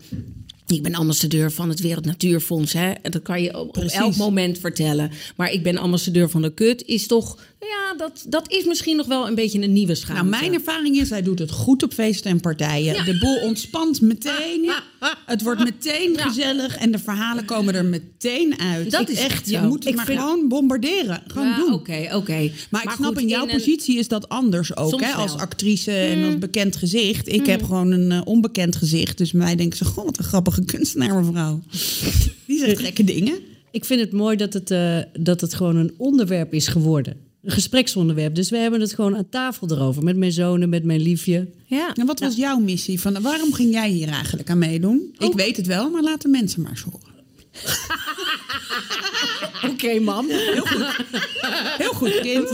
Ik 0.67 0.83
ben 0.83 0.95
ambassadeur 0.95 1.51
van 1.51 1.69
het 1.69 1.79
Wereld 1.79 2.05
Natuurfonds. 2.05 2.73
Hè? 2.73 2.91
En 2.91 3.11
dat 3.11 3.21
kan 3.21 3.41
je 3.41 3.59
op, 3.59 3.77
op 3.77 3.83
elk 3.83 4.15
moment 4.15 4.59
vertellen. 4.59 5.11
Maar 5.35 5.51
ik 5.51 5.63
ben 5.63 5.77
ambassadeur 5.77 6.29
van 6.29 6.41
de 6.41 6.53
kut. 6.53 6.83
Is 6.85 7.07
toch, 7.07 7.37
ja, 7.69 7.93
dat, 7.97 8.25
dat 8.27 8.51
is 8.51 8.65
misschien 8.65 8.95
nog 8.97 9.05
wel 9.05 9.27
een 9.27 9.35
beetje 9.35 9.61
een 9.61 9.73
nieuwe 9.73 9.95
schaamte. 9.95 10.23
Nou, 10.23 10.41
mijn 10.41 10.53
ervaring 10.53 10.95
is, 10.97 11.09
hij 11.09 11.21
doet 11.21 11.39
het 11.39 11.51
goed 11.51 11.83
op 11.83 11.93
feesten 11.93 12.31
en 12.31 12.39
partijen. 12.39 12.93
Ja. 12.93 13.03
De 13.03 13.17
boel 13.17 13.37
ontspant 13.41 14.01
meteen. 14.01 14.71
Het 15.25 15.41
wordt 15.41 15.63
meteen 15.63 16.13
Ja. 16.13 16.21
gezellig 16.27 16.77
en 16.77 16.91
de 16.91 16.99
verhalen 16.99 17.45
komen 17.45 17.73
er 17.75 17.85
meteen 17.85 18.59
uit. 18.59 18.91
Dat 18.91 19.01
Ik 19.01 19.09
is 19.09 19.19
echt, 19.19 19.49
je 19.49 19.55
zo. 19.55 19.61
moet 19.61 19.79
het 19.79 19.87
Ik 19.87 19.95
maar 19.95 20.05
vind- 20.05 20.19
gewoon 20.19 20.47
bombarderen. 20.47 21.23
Gewoon 21.27 21.47
Ja, 21.47 21.57
doen. 21.57 21.73
Oké, 21.73 22.09
oké. 22.13 22.51
Maar 22.69 22.83
ik 22.83 22.89
snap 22.89 23.13
goed, 23.13 23.21
in 23.21 23.27
jouw 23.27 23.45
positie 23.45 23.97
is 23.97 24.07
dat 24.07 24.29
anders 24.29 24.75
ook. 24.77 25.01
Hè? 25.01 25.11
Als 25.11 25.33
actrice 25.37 25.91
en 25.91 26.23
als 26.23 26.37
bekend 26.37 26.75
gezicht. 26.75 27.27
Ik 27.27 27.45
heb 27.45 27.63
gewoon 27.63 27.91
een 27.91 28.11
eh, 28.11 28.21
onbekend 28.23 28.75
gezicht. 28.75 29.17
Dus 29.17 29.31
mij 29.31 29.55
denken 29.55 29.77
ze, 29.77 29.85
goh, 29.85 30.05
wat 30.05 30.17
een 30.17 30.23
grappige 30.23 30.65
kunstenaar 30.65 31.23
mevrouw. 31.23 31.61
Die 32.47 32.59
zegt 32.59 32.79
gekke 32.79 33.03
dingen. 33.03 33.37
Ik 33.71 33.85
vind 33.85 33.99
het 33.99 34.11
mooi 34.11 34.35
dat 34.37 34.53
het, 34.53 34.71
eh, 34.71 34.97
dat 35.19 35.41
het 35.41 35.53
gewoon 35.53 35.75
een 35.75 35.93
onderwerp 35.97 36.53
is 36.53 36.67
geworden. 36.67 37.17
Gespreksonderwerp. 37.45 38.35
Dus 38.35 38.49
we 38.49 38.57
hebben 38.57 38.81
het 38.81 38.93
gewoon 38.93 39.17
aan 39.17 39.29
tafel 39.29 39.71
erover. 39.71 40.03
Met 40.03 40.17
mijn 40.17 40.31
zonen, 40.31 40.69
met 40.69 40.83
mijn 40.83 41.01
liefje. 41.01 41.47
Ja. 41.65 41.93
En 41.93 42.05
wat 42.05 42.19
was 42.19 42.35
jouw 42.35 42.57
missie? 42.57 43.01
Van, 43.01 43.21
waarom 43.21 43.53
ging 43.53 43.73
jij 43.73 43.89
hier 43.89 44.07
eigenlijk 44.09 44.49
aan 44.49 44.57
meedoen? 44.57 45.15
Ik 45.17 45.33
weet 45.33 45.57
het 45.57 45.67
wel, 45.67 45.89
maar 45.89 46.01
laat 46.01 46.21
de 46.21 46.27
mensen 46.27 46.61
maar 46.61 46.71
eens 46.71 46.81
horen. 46.81 47.13
Oké, 49.71 49.99
mam. 49.99 50.25
Heel 51.77 51.93
goed, 51.93 52.19
kind. 52.19 52.49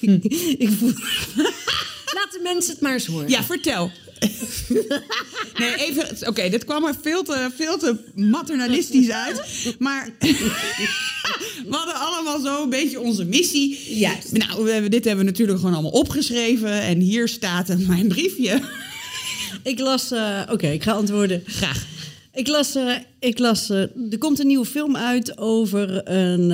ik 0.64 0.70
voel... 0.78 0.92
Laat 2.14 2.32
de 2.32 2.40
mensen 2.42 2.72
het 2.72 2.80
maar 2.80 2.92
eens 2.92 3.06
horen. 3.06 3.28
Ja, 3.28 3.42
vertel. 3.42 3.90
Nee, 5.58 5.74
even. 5.76 6.28
Oké, 6.28 6.48
dit 6.48 6.64
kwam 6.64 6.84
er 6.84 6.94
veel 7.02 7.22
te, 7.22 7.50
veel 7.56 7.78
te 7.78 7.96
maternalistisch 8.14 9.10
uit. 9.10 9.40
Maar 9.78 10.10
we 11.68 11.70
hadden 11.70 11.94
allemaal 11.94 12.40
zo 12.40 12.62
een 12.62 12.70
beetje 12.70 13.00
onze 13.00 13.24
missie. 13.24 13.94
Juist. 13.98 14.32
Nou, 14.32 14.64
we 14.64 14.70
hebben, 14.70 14.90
dit 14.90 15.04
hebben 15.04 15.24
we 15.24 15.30
natuurlijk 15.30 15.58
gewoon 15.58 15.74
allemaal 15.74 15.90
opgeschreven. 16.00 16.80
En 16.80 16.98
hier 17.00 17.28
staat 17.28 17.76
mijn 17.78 18.08
briefje. 18.08 18.60
Ik 19.62 19.78
las... 19.78 20.10
eh, 20.10 20.40
Oké, 20.50 20.66
ik 20.68 20.82
ga 20.82 20.92
antwoorden. 20.92 21.42
Graag. 21.46 21.86
Ik 22.32 22.48
las, 22.48 22.74
eh, 22.74 22.94
ik 23.20 23.38
las 23.38 23.70
eh, 23.70 23.80
er 24.10 24.18
komt 24.18 24.38
een 24.38 24.46
nieuwe 24.46 24.64
film 24.66 24.96
uit 24.96 25.38
over 25.38 26.08
een 26.10 26.52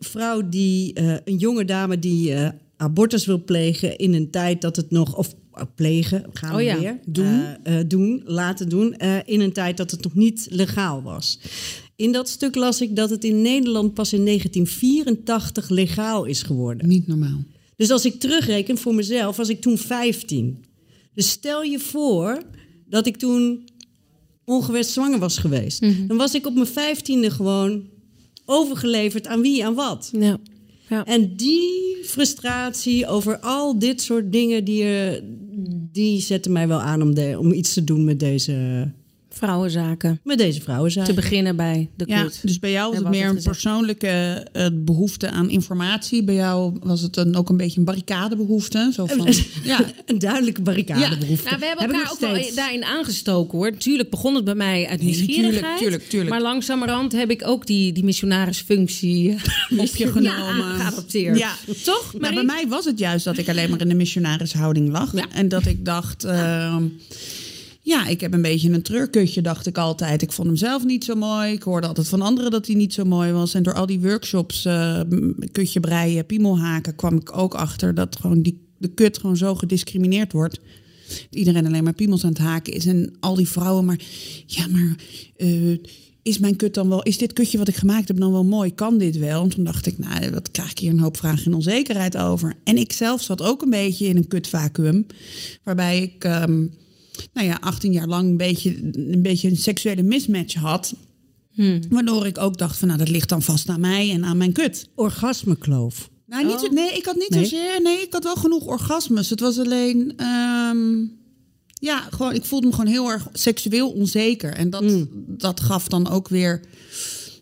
vrouw 0.00 0.48
die, 0.48 0.92
een 1.24 1.36
jonge 1.36 1.64
dame 1.64 1.98
die 1.98 2.34
abortus 2.76 3.26
wil 3.26 3.44
plegen 3.44 3.96
in 3.98 4.14
een 4.14 4.30
tijd 4.30 4.60
dat 4.60 4.76
het 4.76 4.90
nog, 4.90 5.16
of 5.16 5.34
plegen, 5.74 6.24
gaan 6.32 6.50
we 6.50 6.56
Oh 6.56 6.62
ja, 6.62 6.78
weer, 6.78 6.98
doen. 7.06 7.26
eh, 7.64 7.78
eh, 7.80 7.88
doen, 7.88 8.22
laten 8.24 8.68
doen, 8.68 8.94
eh, 8.96 9.16
in 9.24 9.40
een 9.40 9.52
tijd 9.52 9.76
dat 9.76 9.90
het 9.90 10.02
nog 10.04 10.14
niet 10.14 10.46
legaal 10.50 11.02
was. 11.02 11.38
In 11.96 12.12
dat 12.12 12.28
stuk 12.28 12.54
las 12.54 12.80
ik 12.80 12.96
dat 12.96 13.10
het 13.10 13.24
in 13.24 13.42
Nederland 13.42 13.94
pas 13.94 14.12
in 14.12 14.22
1984 14.24 15.68
legaal 15.68 16.24
is 16.24 16.42
geworden. 16.42 16.88
Niet 16.88 17.06
normaal. 17.06 17.44
Dus 17.76 17.90
als 17.90 18.04
ik 18.04 18.20
terugreken 18.20 18.78
voor 18.78 18.94
mezelf, 18.94 19.36
was 19.36 19.48
ik 19.48 19.60
toen 19.60 19.78
15. 19.78 20.64
Dus 21.14 21.30
stel 21.30 21.62
je 21.62 21.78
voor 21.78 22.42
dat 22.88 23.06
ik 23.06 23.16
toen 23.16 23.68
ongewenst 24.44 24.90
zwanger 24.90 25.18
was 25.18 25.38
geweest. 25.38 25.80
Dan 26.08 26.16
was 26.16 26.34
ik 26.34 26.46
op 26.46 26.54
mijn 26.54 26.66
vijftiende 26.66 27.30
gewoon 27.30 27.82
overgeleverd 28.44 29.26
aan 29.26 29.40
wie, 29.40 29.64
aan 29.66 29.74
wat. 29.74 30.10
Ja. 30.12 30.38
En 31.04 31.36
die 31.36 31.96
frustratie 32.04 33.06
over 33.06 33.38
al 33.38 33.78
dit 33.78 34.02
soort 34.02 34.32
dingen, 34.32 34.64
die, 34.64 34.82
er- 34.84 35.22
die 35.92 36.20
zetten 36.20 36.52
mij 36.52 36.68
wel 36.68 36.80
aan 36.80 37.02
om, 37.02 37.36
om 37.36 37.52
iets 37.52 37.72
te 37.74 37.84
doen 37.84 38.04
met 38.04 38.20
deze, 38.20 38.88
Vrouwenzaken. 39.38 40.20
met 40.24 40.38
deze 40.38 40.60
vrouwenzaak. 40.60 41.04
Te 41.04 41.12
beginnen 41.12 41.56
bij 41.56 41.88
de 41.96 42.04
Ja, 42.06 42.28
dus 42.42 42.58
bij 42.58 42.70
jou 42.70 42.88
was 42.90 42.98
het 42.98 43.08
meer 43.08 43.28
een 43.28 43.42
persoonlijke 43.42 44.46
eh, 44.52 44.66
behoefte 44.72 45.30
aan 45.30 45.50
informatie. 45.50 46.24
Bij 46.24 46.34
jou 46.34 46.76
was 46.82 47.00
het 47.00 47.16
een, 47.16 47.36
ook 47.36 47.48
een 47.48 47.56
beetje 47.56 47.78
een 47.78 47.84
barricadebehoefte. 47.84 48.90
Zo 48.94 49.06
van, 49.06 49.28
ja, 49.62 49.80
Een 50.06 50.18
duidelijke 50.18 50.62
barricadebehoefte. 50.62 51.48
Nou, 51.48 51.58
we 51.58 51.66
hebben 51.66 51.84
Heb 51.84 51.94
elkaar 51.94 52.12
ook 52.12 52.20
wel 52.20 52.54
daarin 52.54 52.84
aangestoken 52.84 53.58
hoor. 53.58 53.76
Tuurlijk 53.76 54.10
begon 54.10 54.34
het 54.34 54.44
bij 54.44 54.54
mij 54.54 54.86
uit 54.86 55.02
nieuwsgierigheid. 55.02 55.52
tuurlijk, 55.52 55.78
tuurlijk, 55.78 56.08
tuurlijk. 56.08 56.30
Maar 56.30 56.42
langzamerhand 56.42 57.12
heb 57.12 57.30
ik 57.30 57.46
ook 57.46 57.66
die, 57.66 57.92
die 57.92 58.04
missionarisfunctie 58.04 59.30
eh, 59.30 59.78
op 59.84 59.96
je 59.96 60.06
genomen. 60.06 60.66
Ja, 60.66 60.76
geadopteerd. 60.78 61.38
Ja. 61.38 61.54
Toch? 61.84 62.12
Nou, 62.12 62.20
Marie? 62.20 62.34
bij 62.34 62.44
mij 62.44 62.66
was 62.68 62.84
het 62.84 62.98
juist 62.98 63.24
dat 63.24 63.38
ik 63.38 63.48
alleen 63.48 63.70
maar 63.70 63.80
in 63.80 63.88
de 63.88 63.94
missionarishouding 63.94 64.90
lag. 64.90 65.16
Ja. 65.16 65.24
En 65.32 65.48
dat 65.48 65.66
ik 65.66 65.84
dacht... 65.84 66.24
ehm, 66.24 66.84
ja, 67.88 68.06
ik 68.06 68.20
heb 68.20 68.32
een 68.32 68.42
beetje 68.42 68.70
een 68.70 68.82
treurkutje, 68.82 69.42
dacht 69.42 69.66
ik 69.66 69.78
altijd. 69.78 70.22
Ik 70.22 70.32
vond 70.32 70.48
hem 70.48 70.56
zelf 70.56 70.84
niet 70.84 71.04
zo 71.04 71.14
mooi. 71.14 71.52
Ik 71.52 71.62
hoorde 71.62 71.86
altijd 71.86 72.08
van 72.08 72.20
anderen 72.20 72.50
dat 72.50 72.66
hij 72.66 72.74
niet 72.74 72.92
zo 72.92 73.04
mooi 73.04 73.32
was. 73.32 73.54
En 73.54 73.62
door 73.62 73.74
al 73.74 73.86
die 73.86 74.00
workshops, 74.00 74.64
eh, 74.64 75.00
kutje 75.52 75.80
breien, 75.80 76.26
piemelhaken... 76.26 76.94
kwam 76.94 77.16
ik 77.16 77.36
ook 77.36 77.54
achter 77.54 77.94
dat 77.94 78.16
gewoon 78.20 78.42
die, 78.42 78.66
de 78.78 78.88
kut 78.88 79.18
gewoon 79.18 79.36
zo 79.36 79.54
gediscrimineerd 79.54 80.32
wordt. 80.32 80.60
Dat 81.08 81.26
iedereen 81.30 81.66
alleen 81.66 81.84
maar 81.84 81.92
piemels 81.92 82.24
aan 82.24 82.30
het 82.30 82.38
haken 82.38 82.72
is. 82.72 82.86
En 82.86 83.16
al 83.20 83.34
die 83.34 83.48
vrouwen 83.48 83.84
maar... 83.84 84.00
Ja, 84.46 84.66
maar... 84.66 84.96
eh, 85.36 85.78
is 86.22 86.38
mijn 86.38 86.56
kut 86.56 86.74
dan 86.74 86.88
wel, 86.88 87.02
is 87.02 87.18
dit 87.18 87.32
kutje 87.32 87.58
wat 87.58 87.68
ik 87.68 87.76
gemaakt 87.76 88.08
heb 88.08 88.18
dan 88.18 88.32
wel 88.32 88.44
mooi? 88.44 88.74
Kan 88.74 88.98
dit 88.98 89.18
wel? 89.18 89.42
En 89.42 89.48
toen 89.48 89.64
dacht 89.64 89.86
ik, 89.86 89.98
nou, 89.98 90.30
wat 90.30 90.50
krijg 90.50 90.70
ik 90.70 90.78
hier 90.78 90.90
een 90.90 91.00
hoop 91.00 91.16
vragen 91.16 91.44
en 91.44 91.54
onzekerheid 91.54 92.16
over. 92.16 92.54
En 92.64 92.76
ik 92.76 92.92
zelf 92.92 93.22
zat 93.22 93.42
ook 93.42 93.62
een 93.62 93.70
beetje 93.70 94.06
in 94.06 94.16
een 94.16 94.28
kutvacuüm. 94.28 95.06
Waarbij 95.62 96.02
ik, 96.02 96.24
ehm, 96.24 96.66
nou 97.32 97.46
ja, 97.46 97.56
18 97.60 97.92
jaar 97.92 98.06
lang 98.06 98.28
een 98.28 98.36
beetje, 98.36 98.76
een 99.12 99.22
beetje 99.22 99.48
een 99.50 99.56
seksuele 99.56 100.02
mismatch 100.02 100.54
had. 100.54 100.94
Waardoor 101.90 102.26
ik 102.26 102.38
ook 102.38 102.58
dacht 102.58 102.78
van, 102.78 102.88
nou, 102.88 102.98
dat 103.00 103.08
ligt 103.08 103.28
dan 103.28 103.42
vast 103.42 103.68
aan 103.68 103.80
mij 103.80 104.10
en 104.10 104.24
aan 104.24 104.36
mijn 104.36 104.52
kut. 104.52 104.88
Orgasmekloof. 104.94 106.10
Nou, 106.26 106.46
niet, 106.46 106.60
zo- 106.60 106.72
nee, 106.72 106.92
ik 106.96 107.04
had 107.04 107.16
niet 107.16 107.30
Nee? 107.30 107.44
zozeer. 107.44 107.80
Nee, 107.82 108.00
ik 108.00 108.12
had 108.12 108.24
wel 108.24 108.34
genoeg 108.36 108.64
orgasmes. 108.64 109.30
Het 109.30 109.40
was 109.40 109.58
alleen. 109.58 110.12
ehm, 110.16 111.04
ja, 111.80 112.00
gewoon, 112.10 112.34
ik 112.34 112.44
voelde 112.44 112.66
me 112.66 112.72
gewoon 112.72 112.90
heel 112.90 113.08
erg 113.10 113.28
seksueel 113.32 113.90
onzeker. 113.90 114.52
En 114.54 114.70
dat, 114.70 114.84
dat 115.26 115.60
gaf 115.60 115.88
dan 115.88 116.08
ook 116.08 116.28
weer. 116.28 116.60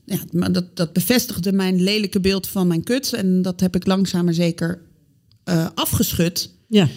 Ja, 0.05 0.49
dat, 0.51 0.77
dat 0.77 0.93
bevestigde 0.93 1.53
mijn 1.53 1.83
lelijke 1.83 2.21
beeld 2.21 2.47
van 2.49 2.67
mijn 2.67 2.83
kut. 2.83 3.13
En 3.13 3.43
dat 3.43 3.61
heb 3.61 3.77
ik 3.77 3.87
langzaam 3.87 4.25
maar 4.25 4.35
zeker 4.35 4.83
eh, 5.45 5.67
afgeschud. 5.75 6.51
Ja. 6.69 6.89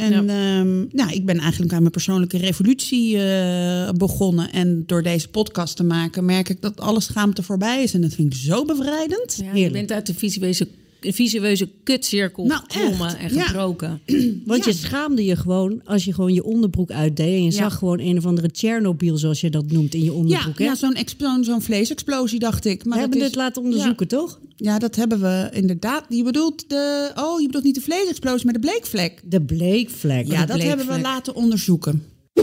En 0.00 0.28
ehm, 0.28 0.96
nou, 0.96 1.12
ik 1.12 1.24
ben 1.24 1.38
eigenlijk 1.38 1.72
aan 1.72 1.80
mijn 1.80 1.92
persoonlijke 1.92 2.38
revolutie 2.38 3.22
eh, 3.22 3.90
begonnen. 3.90 4.52
En 4.52 4.82
door 4.86 5.02
deze 5.02 5.28
podcast 5.28 5.76
te 5.76 5.84
maken, 5.84 6.24
merk 6.24 6.48
ik 6.48 6.60
dat 6.60 6.80
alle 6.80 7.00
schaamte 7.00 7.42
voorbij 7.42 7.82
is. 7.82 7.94
En 7.94 8.00
dat 8.00 8.12
vind 8.12 8.34
ik 8.34 8.40
zo 8.40 8.64
bevrijdend. 8.64 9.40
Ja, 9.44 9.54
je 9.54 9.70
bent 9.70 9.92
uit 9.92 10.06
de 10.06 10.14
visueuze, 10.14 10.68
visueuze 11.00 11.68
kutcirkel 11.84 12.44
Nou, 12.46 12.60
geklommen 12.68 13.18
en 13.18 13.34
ja. 13.34 13.42
gebroken. 13.42 14.00
Want 14.46 14.64
je 14.64 14.72
schaamde 14.72 15.24
je 15.24 15.36
gewoon 15.36 15.80
als 15.84 16.04
je 16.04 16.12
gewoon 16.14 16.34
je 16.34 16.44
onderbroek 16.44 16.90
uitdeed. 16.90 17.34
En 17.34 17.38
je 17.44 17.50
Ja. 17.50 17.50
zag 17.50 17.74
gewoon 17.74 17.98
een 18.00 18.16
of 18.18 18.26
andere 18.26 18.50
Tsjernobyl, 18.50 19.16
zoals 19.16 19.40
je 19.40 19.50
dat 19.50 19.70
noemt, 19.70 19.94
in 19.94 20.04
je 20.04 20.12
onderbroek. 20.12 20.58
hè? 20.58 20.64
ja 20.64 20.74
zo'n 20.74 20.96
zo'n 21.44 21.62
vleesexplosie, 21.62 22.38
dacht 22.38 22.64
ik. 22.64 22.82
We 22.82 22.88
Maar 22.88 22.98
hebben 22.98 23.18
dat 23.18 23.26
dit 23.28 23.36
is- 23.36 23.42
laten 23.42 23.62
onderzoeken, 23.62 24.08
toch? 24.08 24.40
Ja, 24.56 24.78
dat 24.78 24.96
hebben 24.96 25.20
we 25.20 25.48
inderdaad. 25.52 26.04
Je 26.08 26.22
bedoelt 26.22 26.64
de. 26.68 27.10
Oh, 27.16 27.40
je 27.40 27.46
bedoelt 27.46 27.64
niet 27.64 27.74
de 27.74 27.80
vleesexplosie, 27.80 28.44
maar 28.44 28.54
de 28.54 28.60
bleekvlek. 28.60 29.20
De 29.24 29.40
bleekvlek. 29.42 30.26
Ja, 30.26 30.40
De 30.40 30.46
dat 30.46 30.62
hebben 30.62 30.86
we 30.86 31.00
laten 31.00 31.34
onderzoeken. 31.34 32.02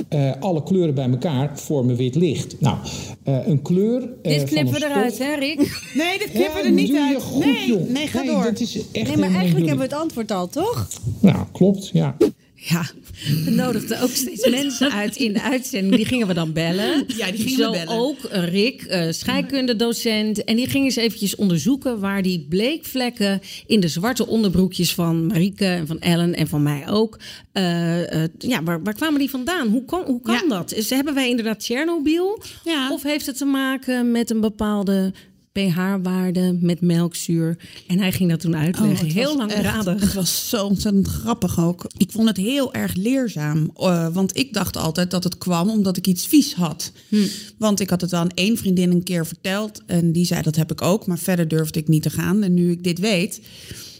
Eh, 0.10 0.32
alle 0.40 0.64
kleuren 0.64 0.94
bij 0.94 1.10
elkaar 1.10 1.60
vormen 1.60 1.96
wit 1.96 2.16
licht. 2.16 2.56
Nou, 2.60 2.78
eh, 3.24 3.48
een 3.48 3.62
kleur. 3.62 4.02
eh, 4.22 4.34
Dit 4.40 4.44
knippen 4.44 4.74
we 4.74 4.86
eruit, 4.86 5.14
stof- 5.14 5.28
hè 5.28 5.36
Rick? 5.36 5.58
Nee, 5.94 6.18
dit 6.18 6.30
Ja, 6.34 6.40
knippen 6.40 6.64
er 6.64 6.72
niet 6.72 6.88
doe 6.88 6.96
je 6.98 7.04
uit. 7.14 7.24
Goed, 7.24 7.46
nee, 7.46 7.76
nee, 7.88 8.08
ga 8.08 8.22
Nee, 8.22 8.30
door. 8.32 8.44
Dat 8.44 8.60
is 8.60 8.76
echt 8.92 9.08
Nee, 9.08 9.18
maar 9.18 9.36
eigenlijk 9.36 9.68
hebben 9.68 9.88
we 9.88 9.94
het 9.94 10.02
antwoord 10.02 10.32
al, 10.32 10.48
toch? 10.48 10.88
Ja, 11.22 11.48
klopt. 11.52 11.90
Ja. 11.94 12.16
Ja, 12.60 12.86
We 13.46 13.50
nodigden 13.52 14.02
ook 14.02 14.10
steeds 14.10 14.50
mensen 14.60 14.92
uit 14.92 15.16
in 15.16 15.34
de 15.34 15.42
uitzending. 15.42 15.96
Die 15.96 16.06
gingen 16.06 16.28
we 16.28 16.34
dan 16.34 16.54
bellen. 16.54 17.04
Ja, 17.18 17.32
die 17.32 17.38
gingen 17.44 17.58
Zo 17.58 17.72
we 17.72 17.78
bellen. 17.78 18.00
ook 18.00 18.24
eh, 18.24 18.48
Rick, 18.50 18.82
eh, 18.82 19.08
scheikundedocent. 19.12 20.44
En 20.44 20.56
die 20.56 20.70
ging 20.70 20.86
eens 20.86 20.96
eventjes 20.96 21.36
onderzoeken 21.36 22.00
waar 22.00 22.22
die 22.22 22.46
bleekvlekken 22.50 23.42
in 23.68 23.80
de 23.80 23.88
zwarte 23.88 24.28
onderbroekjes 24.28 24.94
van 24.94 25.26
Marieke 25.28 25.66
en 25.66 25.88
van 25.88 26.00
Ellen 26.00 26.36
en 26.36 26.48
van 26.48 26.64
mij 26.64 26.88
ook. 26.90 27.20
eh, 27.52 28.24
ja, 28.38 28.64
waar, 28.64 28.84
waar 28.84 28.94
kwamen 28.94 29.20
die 29.20 29.30
vandaan? 29.30 29.68
Hoe 29.68 29.86
kan, 29.86 30.04
hoe 30.06 30.22
kan 30.22 30.34
Ja. 30.34 30.48
dat? 30.48 30.74
Is, 30.74 30.90
hebben 30.90 31.14
wij 31.14 31.30
inderdaad 31.30 31.60
Tsjernobyl? 31.60 32.42
Ja. 32.64 32.92
Of 32.92 33.04
heeft 33.04 33.26
het 33.26 33.38
te 33.38 33.46
maken 33.46 34.12
met 34.12 34.30
een 34.30 34.42
bepaalde 34.42 35.14
pH-waarde 35.62 36.58
met 36.62 36.82
melkzuur? 36.82 37.58
En 37.88 38.00
hij 38.00 38.12
ging 38.12 38.30
dat 38.30 38.40
toen 38.40 38.56
uitleggen. 38.56 39.08
Oh, 39.08 39.14
Heel 39.14 39.38
langdradig. 39.38 39.94
echt- 39.94 40.04
Het 40.04 40.14
was 40.14 40.50
zo 40.50 40.66
ontzettend 40.66 41.08
grappig 41.08 41.60
ook. 41.60 41.86
Ik 41.98 42.12
vond 42.12 42.28
het 42.28 42.38
heel 42.38 42.74
erg 42.74 42.94
leerzaam. 42.96 43.72
eh, 43.76 44.08
want 44.14 44.38
ik 44.38 44.54
dacht 44.54 44.78
altijd 44.78 45.12
dat 45.12 45.24
het 45.24 45.38
kwam 45.38 45.70
omdat 45.70 45.98
ik 45.98 46.08
iets 46.08 46.28
vies 46.28 46.54
had. 46.54 46.92
Want 47.58 47.80
ik 47.80 47.90
had 47.90 48.02
het 48.02 48.14
aan 48.14 48.30
één 48.30 48.58
vriendin 48.58 48.92
een 48.92 49.04
keer 49.04 49.26
verteld. 49.26 49.82
En 49.86 50.12
die 50.12 50.26
zei 50.26 50.42
dat 50.42 50.56
heb 50.56 50.72
ik 50.72 50.82
ook. 50.82 51.06
Maar 51.08 51.20
verder 51.20 51.48
durfde 51.48 51.80
ik 51.80 51.88
niet 51.88 52.02
te 52.04 52.10
gaan. 52.10 52.44
En 52.44 52.54
nu 52.54 52.72
ik 52.72 52.84
dit 52.84 53.00
weet... 53.00 53.42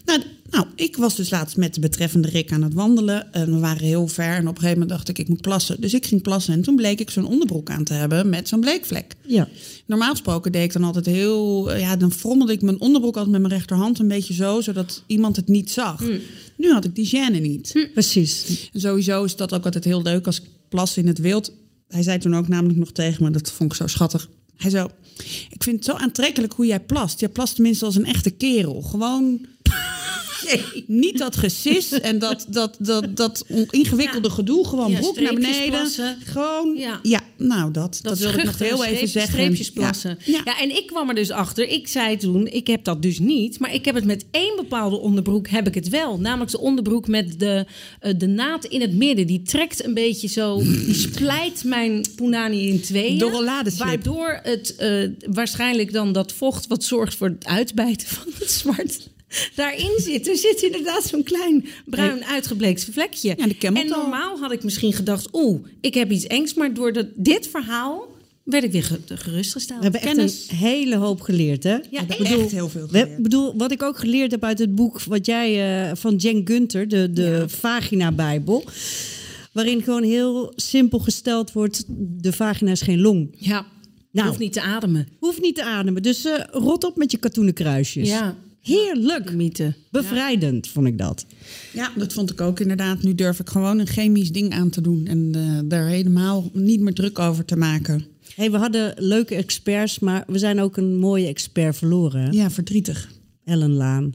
Nou, 0.04 0.22
nou, 0.50 0.66
ik 0.74 0.96
was 0.96 1.16
dus 1.16 1.30
laatst 1.30 1.56
met 1.56 1.74
de 1.74 1.80
betreffende 1.80 2.28
Rick 2.28 2.52
aan 2.52 2.62
het 2.62 2.74
wandelen. 2.74 3.32
En 3.32 3.52
we 3.52 3.58
waren 3.58 3.86
heel 3.86 4.06
ver. 4.06 4.34
En 4.34 4.40
op 4.40 4.54
een 4.54 4.60
gegeven 4.60 4.72
moment 4.72 4.88
dacht 4.88 5.08
ik, 5.08 5.18
ik 5.18 5.28
moet 5.28 5.40
plassen. 5.40 5.80
Dus 5.80 5.94
ik 5.94 6.06
ging 6.06 6.22
plassen. 6.22 6.54
En 6.54 6.62
toen 6.62 6.76
bleek 6.76 7.00
ik 7.00 7.10
zo'n 7.10 7.26
onderbroek 7.26 7.70
aan 7.70 7.84
te 7.84 7.92
hebben 7.92 8.28
met 8.28 8.48
zo'n 8.48 8.60
bleekvlek. 8.60 9.14
Ja. 9.26 9.48
Normaal 9.86 10.10
gesproken 10.10 10.52
deed 10.52 10.62
ik 10.62 10.72
dan 10.72 10.84
altijd 10.84 11.06
heel... 11.06 11.74
Ja, 11.76 11.96
dan 11.96 12.12
frommelde 12.12 12.52
ik 12.52 12.62
mijn 12.62 12.80
onderbroek 12.80 13.14
altijd 13.16 13.32
met 13.32 13.40
mijn 13.40 13.52
rechterhand 13.52 13.98
een 13.98 14.08
beetje 14.08 14.34
zo... 14.34 14.60
zodat 14.60 15.02
iemand 15.06 15.36
het 15.36 15.48
niet 15.48 15.70
zag. 15.70 16.02
Nu 16.56 16.72
had 16.72 16.84
ik 16.84 16.94
die 16.94 17.08
gêne 17.08 17.40
niet. 17.40 17.88
Precies. 17.92 18.68
En 18.72 18.80
sowieso 18.80 19.24
is 19.24 19.36
dat 19.36 19.54
ook 19.54 19.64
altijd 19.64 19.84
heel 19.84 20.02
leuk 20.02 20.26
als 20.26 20.40
ik 20.40 20.46
plas 20.68 20.96
in 20.96 21.06
het 21.06 21.18
wild. 21.18 21.52
Hij 21.88 22.02
zei 22.02 22.18
toen 22.18 22.36
ook 22.36 22.48
namelijk 22.48 22.78
nog 22.78 22.92
tegen 22.92 23.24
me, 23.24 23.30
dat 23.30 23.50
vond 23.50 23.72
ik 23.72 23.76
zo 23.76 23.86
schattig. 23.86 24.28
Hij 24.56 24.70
zo, 24.70 24.90
ik 25.50 25.62
vind 25.62 25.76
het 25.76 25.84
zo 25.84 25.92
aantrekkelijk 25.92 26.52
hoe 26.52 26.66
jij 26.66 26.80
plast. 26.80 27.20
Jij 27.20 27.28
plast 27.28 27.54
tenminste 27.54 27.84
als 27.84 27.96
een 27.96 28.06
echte 28.06 28.30
kerel. 28.30 28.82
Gewoon... 28.82 29.46
Niet 30.86 31.18
dat 31.18 31.36
gesis 31.36 31.90
en 31.92 32.18
dat, 32.18 32.46
dat, 32.48 32.76
dat, 32.78 33.16
dat 33.16 33.44
ingewikkelde 33.70 34.30
gedoe. 34.30 34.66
Gewoon 34.66 34.90
Ja, 34.90 34.98
broek 34.98 35.20
naar 35.20 35.34
beneden. 35.34 35.68
plassen. 35.68 36.16
Gewoon, 36.24 36.74
Ja. 36.76 37.00
ja. 37.02 37.20
nou 37.36 37.70
dat. 37.72 37.98
Dat, 38.02 38.18
wilde 38.18 38.38
ik 38.38 38.44
nog 38.44 38.58
heel 38.58 38.84
even 38.84 39.08
zeggen. 39.08 39.32
Streepjes 39.32 39.70
plassen. 39.72 40.18
Ja. 40.24 40.60
En 40.60 40.76
ik 40.76 40.86
kwam 40.86 41.08
er 41.08 41.14
dus 41.14 41.30
achter. 41.30 41.68
Ik 41.68 41.88
zei 41.88 42.16
toen, 42.16 42.46
ik 42.46 42.66
heb 42.66 42.84
dat 42.84 43.02
dus 43.02 43.18
niet. 43.18 43.58
Maar 43.58 43.74
ik 43.74 43.84
heb 43.84 43.94
het 43.94 44.04
met 44.04 44.24
één 44.30 44.56
bepaalde 44.56 44.96
onderbroek 44.96 45.48
heb 45.48 45.66
ik 45.66 45.74
het 45.74 45.88
wel. 45.88 46.18
Namelijk 46.18 46.50
de 46.50 46.60
onderbroek 46.60 47.08
met 47.08 47.38
de, 47.40 47.66
eh, 48.00 48.14
de 48.16 48.26
naad 48.26 48.64
in 48.64 48.80
het 48.80 48.94
midden. 48.94 49.26
Die 49.26 49.42
trekt 49.42 49.84
een 49.84 49.94
beetje 49.94 50.28
zo, 50.28 50.58
die 50.62 50.94
splijt 51.10 51.64
mijn 51.64 52.04
punani 52.16 52.68
in 52.68 52.80
tweeën. 52.80 53.18
De 53.18 53.24
rolladeslip. 53.24 53.86
Waardoor 53.86 54.40
het 54.42 54.76
eh, 54.76 55.08
waarschijnlijk 55.30 55.92
dan 55.92 56.12
dat 56.12 56.32
vocht 56.32 56.66
wat 56.66 56.84
zorgt 56.84 57.14
voor 57.14 57.28
het 57.28 57.46
uitbijten 57.46 58.08
van 58.08 58.32
het 58.38 58.50
zwart... 58.50 59.08
Daarin 59.54 59.90
zit. 59.96 60.28
Er 60.28 60.36
zit 60.36 60.62
inderdaad 60.62 61.04
zo'n 61.04 61.22
klein 61.22 61.64
bruin 61.84 62.24
uitgebleekt 62.24 62.88
vlekje. 62.92 63.34
Ja, 63.36 63.46
de 63.46 63.56
camel 63.58 63.82
en 63.82 63.88
normaal 63.88 64.38
had 64.38 64.52
ik 64.52 64.64
misschien 64.64 64.92
gedacht... 64.92 65.28
oeh, 65.32 65.64
ik 65.80 65.94
heb 65.94 66.10
iets 66.10 66.26
engs. 66.26 66.54
Maar 66.54 66.74
door 66.74 66.92
dat, 66.92 67.06
dit 67.14 67.48
verhaal 67.48 68.16
werd 68.44 68.64
ik 68.64 68.72
weer 68.72 68.84
ge- 68.84 69.00
gerustgesteld. 69.06 69.78
We 69.78 69.82
hebben 69.84 70.00
echt 70.02 70.14
Kennis. 70.14 70.46
een 70.50 70.56
hele 70.56 70.96
hoop 70.96 71.20
geleerd, 71.20 71.62
hè? 71.62 71.72
Ja, 71.72 71.80
Ik 71.80 71.94
echt. 72.08 72.18
heb 72.18 72.38
echt 72.38 72.50
heel 72.50 72.68
veel 72.68 72.82
We, 72.82 72.98
geleerd. 72.98 73.22
bedoel, 73.22 73.56
wat 73.56 73.70
ik 73.72 73.82
ook 73.82 73.98
geleerd 73.98 74.30
heb 74.30 74.44
uit 74.44 74.58
het 74.58 74.74
boek 74.74 75.02
wat 75.02 75.26
jij 75.26 75.88
eh, 75.90 75.96
van 75.96 76.16
Jen 76.16 76.40
Gunter, 76.44 76.88
de, 76.88 77.12
de 77.12 77.44
Vagina-bijbel. 77.48 78.64
Waarin 79.52 79.82
gewoon 79.82 80.02
heel 80.02 80.52
simpel 80.56 80.98
gesteld 80.98 81.52
wordt: 81.52 81.84
de 82.22 82.32
vagina 82.32 82.70
is 82.70 82.80
geen 82.82 83.00
long. 83.00 83.28
Ja, 83.38 83.66
Nou. 84.12 84.26
hoeft 84.28 84.38
niet 84.40 84.52
te 84.52 84.60
ademen. 84.62 85.08
Hoeft 85.18 85.40
niet 85.40 85.54
te 85.54 85.64
ademen. 85.64 86.02
Dus 86.02 86.24
eh, 86.24 86.44
rot 86.50 86.84
op 86.84 86.96
met 86.96 87.10
je 87.10 87.16
katoenen 87.18 87.54
kruisjes. 87.54 88.08
Ja, 88.08 88.36
Heerlijk. 88.62 89.32
mythe. 89.34 89.74
Bevrijdend 89.90 90.68
vond 90.68 90.86
ik 90.86 90.98
dat. 90.98 91.26
Ja, 91.72 91.90
dat 91.96 92.12
vond 92.12 92.30
ik 92.30 92.40
ook 92.40 92.60
inderdaad. 92.60 93.02
Nu 93.02 93.14
durf 93.14 93.40
ik 93.40 93.48
gewoon 93.48 93.78
een 93.78 93.86
chemisch 93.86 94.32
ding 94.32 94.52
aan 94.52 94.70
te 94.70 94.80
doen. 94.80 95.06
En 95.06 95.30
eh, 95.34 95.58
daar 95.64 95.86
helemaal 95.86 96.50
niet 96.52 96.80
meer 96.80 96.94
druk 96.94 97.18
over 97.18 97.44
te 97.44 97.56
maken. 97.56 98.04
Hey, 98.34 98.50
we 98.50 98.56
hadden 98.56 98.94
leuke 98.96 99.34
experts, 99.34 99.98
maar 99.98 100.24
we 100.26 100.38
zijn 100.38 100.60
ook 100.60 100.76
een 100.76 100.96
mooie 100.98 101.26
expert 101.26 101.76
verloren. 101.76 102.20
hè? 102.22 102.30
Ja, 102.30 102.50
verdrietig. 102.50 103.10
Ellen 103.44 103.72
Laan. 103.72 104.14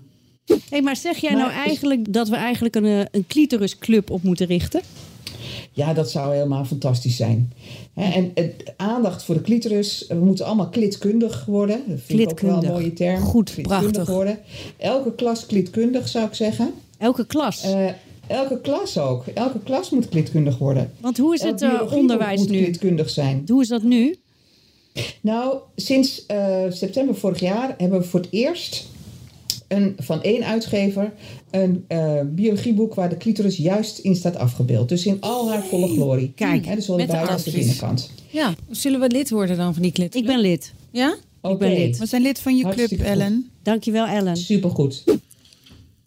Hey, 0.69 0.81
maar 0.81 0.95
zeg 0.95 1.17
jij 1.17 1.33
nou 1.33 1.51
eigenlijk 1.51 2.13
dat 2.13 2.29
we 2.29 2.35
eigenlijk 2.35 2.75
een, 2.75 2.85
eh, 2.85 3.01
een 3.11 3.27
clitorisclub 3.27 4.09
op 4.09 4.23
moeten 4.23 4.45
richten? 4.45 4.81
Ja, 5.75 5.93
dat 5.93 6.11
zou 6.11 6.33
helemaal 6.33 6.65
fantastisch 6.65 7.15
zijn. 7.15 7.53
En 7.93 8.33
aandacht 8.77 9.23
voor 9.23 9.35
de 9.35 9.41
clitoris. 9.41 10.05
We 10.07 10.15
moeten 10.15 10.45
allemaal 10.45 10.69
klitkundig 10.69 11.45
worden. 11.45 11.81
Dat 11.87 11.99
vind 12.05 12.19
ik 12.19 12.29
ook 12.29 12.39
wel 12.39 12.49
een 12.49 12.55
Klitkundig. 12.59 12.69
mooie 12.81 12.93
term. 12.93 13.21
Goed, 13.21 13.53
Klitkundig 13.53 13.91
prachtig. 13.91 14.13
worden. 14.13 14.39
Elke 14.77 15.15
klas 15.15 15.45
klitkundig 15.45 16.07
zou 16.07 16.25
ik 16.25 16.33
zeggen. 16.33 16.73
Elke 16.97 17.25
klas. 17.25 17.63
Eh, 17.63 17.85
elke 18.27 18.61
klas 18.61 18.97
ook. 18.97 19.25
Elke 19.33 19.59
klas 19.59 19.89
moet 19.89 20.09
klitkundig 20.09 20.57
worden. 20.57 20.91
Want 20.99 21.17
hoe 21.17 21.33
is 21.33 21.41
het 21.41 21.61
eh, 21.61 21.81
onderwijs 21.93 22.39
moet 22.39 22.49
nu? 22.49 22.63
klitkundig 22.63 23.09
zijn. 23.09 23.43
Hoe 23.47 23.61
is 23.61 23.67
dat 23.67 23.83
nu? 23.83 24.15
Nou, 25.21 25.57
sinds 25.75 26.25
eh, 26.25 26.63
september 26.69 27.15
vorig 27.15 27.39
jaar 27.39 27.75
hebben 27.77 27.99
we 27.99 28.05
voor 28.05 28.19
het 28.19 28.29
eerst 28.31 28.85
een, 29.73 29.95
van 29.97 30.21
één 30.21 30.45
uitgever 30.45 31.13
een 31.51 31.85
eh, 31.87 32.19
biologieboek 32.25 32.93
waar 32.93 33.09
de 33.09 33.17
clitoris 33.17 33.57
juist 33.57 33.97
in 33.97 34.15
staat 34.15 34.35
afgebeeld. 34.35 34.89
Dus 34.89 35.05
in 35.05 35.17
al 35.19 35.49
haar 35.49 35.63
volle 35.63 35.87
glorie. 35.87 36.31
Kijk, 36.35 36.65
Hè, 36.65 36.75
dus 36.75 36.85
zowel 36.85 37.05
de 37.05 37.11
met 37.11 37.21
de 37.21 37.25
buiten 37.25 37.33
als 37.33 37.43
de 37.43 37.51
binnenkant. 37.51 38.11
Ja, 38.29 38.53
zullen 38.69 38.99
we 38.99 39.07
lid 39.07 39.29
worden 39.29 39.57
dan 39.57 39.73
van 39.73 39.81
die 39.81 39.91
klit? 39.91 40.15
Ik 40.15 40.25
ben 40.25 40.39
lid. 40.39 40.73
Ja? 40.91 41.15
Oké, 41.41 41.57
ben 41.57 41.73
lid. 41.73 41.97
We 41.97 42.05
zijn 42.05 42.21
lid 42.21 42.39
van 42.39 42.57
je 42.57 42.69
club, 42.69 42.87
goed. 42.87 43.01
Ellen. 43.01 43.49
Dankjewel, 43.63 44.05
Ellen. 44.05 44.37
Supergoed. 44.37 45.03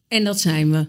En 0.08 0.24
dat 0.24 0.40
zijn 0.40 0.70
we. 0.70 0.86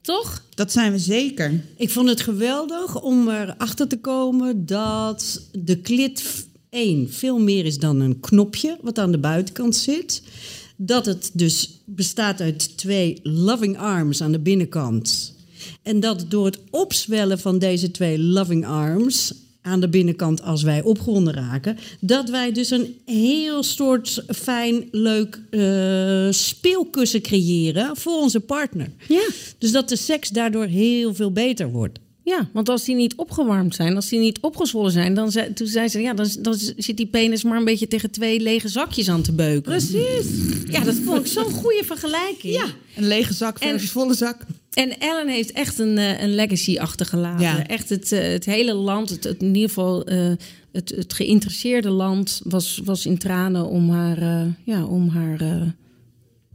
Toch? 0.00 0.44
Dat 0.54 0.72
zijn 0.72 0.92
we 0.92 0.98
zeker. 0.98 1.64
Ik 1.76 1.90
vond 1.90 2.08
het 2.08 2.20
geweldig 2.20 3.02
om 3.02 3.28
erachter 3.28 3.88
te 3.88 3.98
komen 3.98 4.66
dat 4.66 5.48
de 5.52 5.80
klit 5.80 6.46
1 6.70 7.12
veel 7.12 7.38
meer 7.38 7.64
is 7.64 7.78
dan 7.78 8.00
een 8.00 8.20
knopje 8.20 8.78
wat 8.82 8.98
aan 8.98 9.12
de 9.12 9.18
buitenkant 9.18 9.76
zit. 9.76 10.22
Dat 10.80 11.06
het 11.06 11.30
dus 11.32 11.80
bestaat 11.84 12.40
uit 12.40 12.76
twee 12.76 13.20
loving 13.22 13.78
arms 13.78 14.22
aan 14.22 14.32
de 14.32 14.38
binnenkant. 14.38 15.34
En 15.82 16.00
dat 16.00 16.24
door 16.28 16.44
het 16.44 16.58
opzwellen 16.70 17.38
van 17.38 17.58
deze 17.58 17.90
twee 17.90 18.18
loving 18.18 18.66
arms 18.66 19.34
aan 19.62 19.80
de 19.80 19.88
binnenkant 19.88 20.42
als 20.42 20.62
wij 20.62 20.82
opgewonden 20.82 21.34
raken, 21.34 21.78
dat 22.00 22.30
wij 22.30 22.52
dus 22.52 22.70
een 22.70 22.96
heel 23.04 23.62
soort 23.62 24.24
fijn, 24.28 24.88
leuk 24.90 25.40
eh, 25.50 26.28
speelkussen 26.30 27.22
creëren 27.22 27.96
voor 27.96 28.20
onze 28.20 28.40
partner. 28.40 28.90
Ja. 29.08 29.28
Dus 29.58 29.72
dat 29.72 29.88
de 29.88 29.96
seks 29.96 30.28
daardoor 30.28 30.64
heel 30.64 31.14
veel 31.14 31.32
beter 31.32 31.70
wordt. 31.70 31.98
Ja, 32.28 32.48
want 32.52 32.68
als 32.68 32.84
die 32.84 32.94
niet 32.94 33.14
opgewarmd 33.16 33.74
zijn, 33.74 33.94
als 33.96 34.08
die 34.08 34.18
niet 34.18 34.40
opgezwollen 34.40 34.92
zijn, 34.92 35.14
dan 35.14 35.30
zei, 35.30 35.52
toen 35.52 35.66
zei 35.66 35.88
ze, 35.88 36.00
ja, 36.00 36.14
dan, 36.14 36.28
dan 36.40 36.54
zit 36.76 36.96
die 36.96 37.06
penis 37.06 37.42
maar 37.42 37.58
een 37.58 37.64
beetje 37.64 37.88
tegen 37.88 38.10
twee 38.10 38.40
lege 38.40 38.68
zakjes 38.68 39.08
aan 39.10 39.22
te 39.22 39.32
beuken. 39.32 39.62
Precies. 39.62 40.26
Ja, 40.68 40.80
dat 40.84 40.94
vond 40.94 41.18
ik 41.20 41.26
zo'n 41.26 41.50
goede 41.52 41.82
vergelijking. 41.84 42.54
Ja. 42.54 42.64
Een 42.96 43.06
lege 43.06 43.32
zak 43.34 43.58
En- 43.58 43.68
versus 43.70 43.90
volle 43.90 44.14
zak. 44.14 44.36
En 44.72 44.98
Ellen 45.00 45.28
heeft 45.28 45.52
echt 45.52 45.78
een, 45.78 45.98
eh, 45.98 46.22
een 46.22 46.34
legacy 46.34 46.78
achtergelaten. 46.78 47.40
Ja. 47.46 47.66
Echt 47.66 47.88
het, 47.88 48.12
eh, 48.12 48.20
het 48.28 48.44
hele 48.44 48.74
land, 48.74 49.10
het, 49.10 49.24
het- 49.24 49.40
in 49.42 49.54
ieder 49.54 49.68
geval 49.68 50.04
eh, 50.04 50.30
het, 50.72 50.88
het 50.96 51.12
geïnteresseerde 51.12 51.90
land, 51.90 52.40
was, 52.44 52.80
was 52.84 53.06
in 53.06 53.18
tranen 53.18 53.66
om 53.68 53.90
haar, 53.90 54.46
ja, 54.64 54.84
om 54.84 55.08
haar 55.08 55.74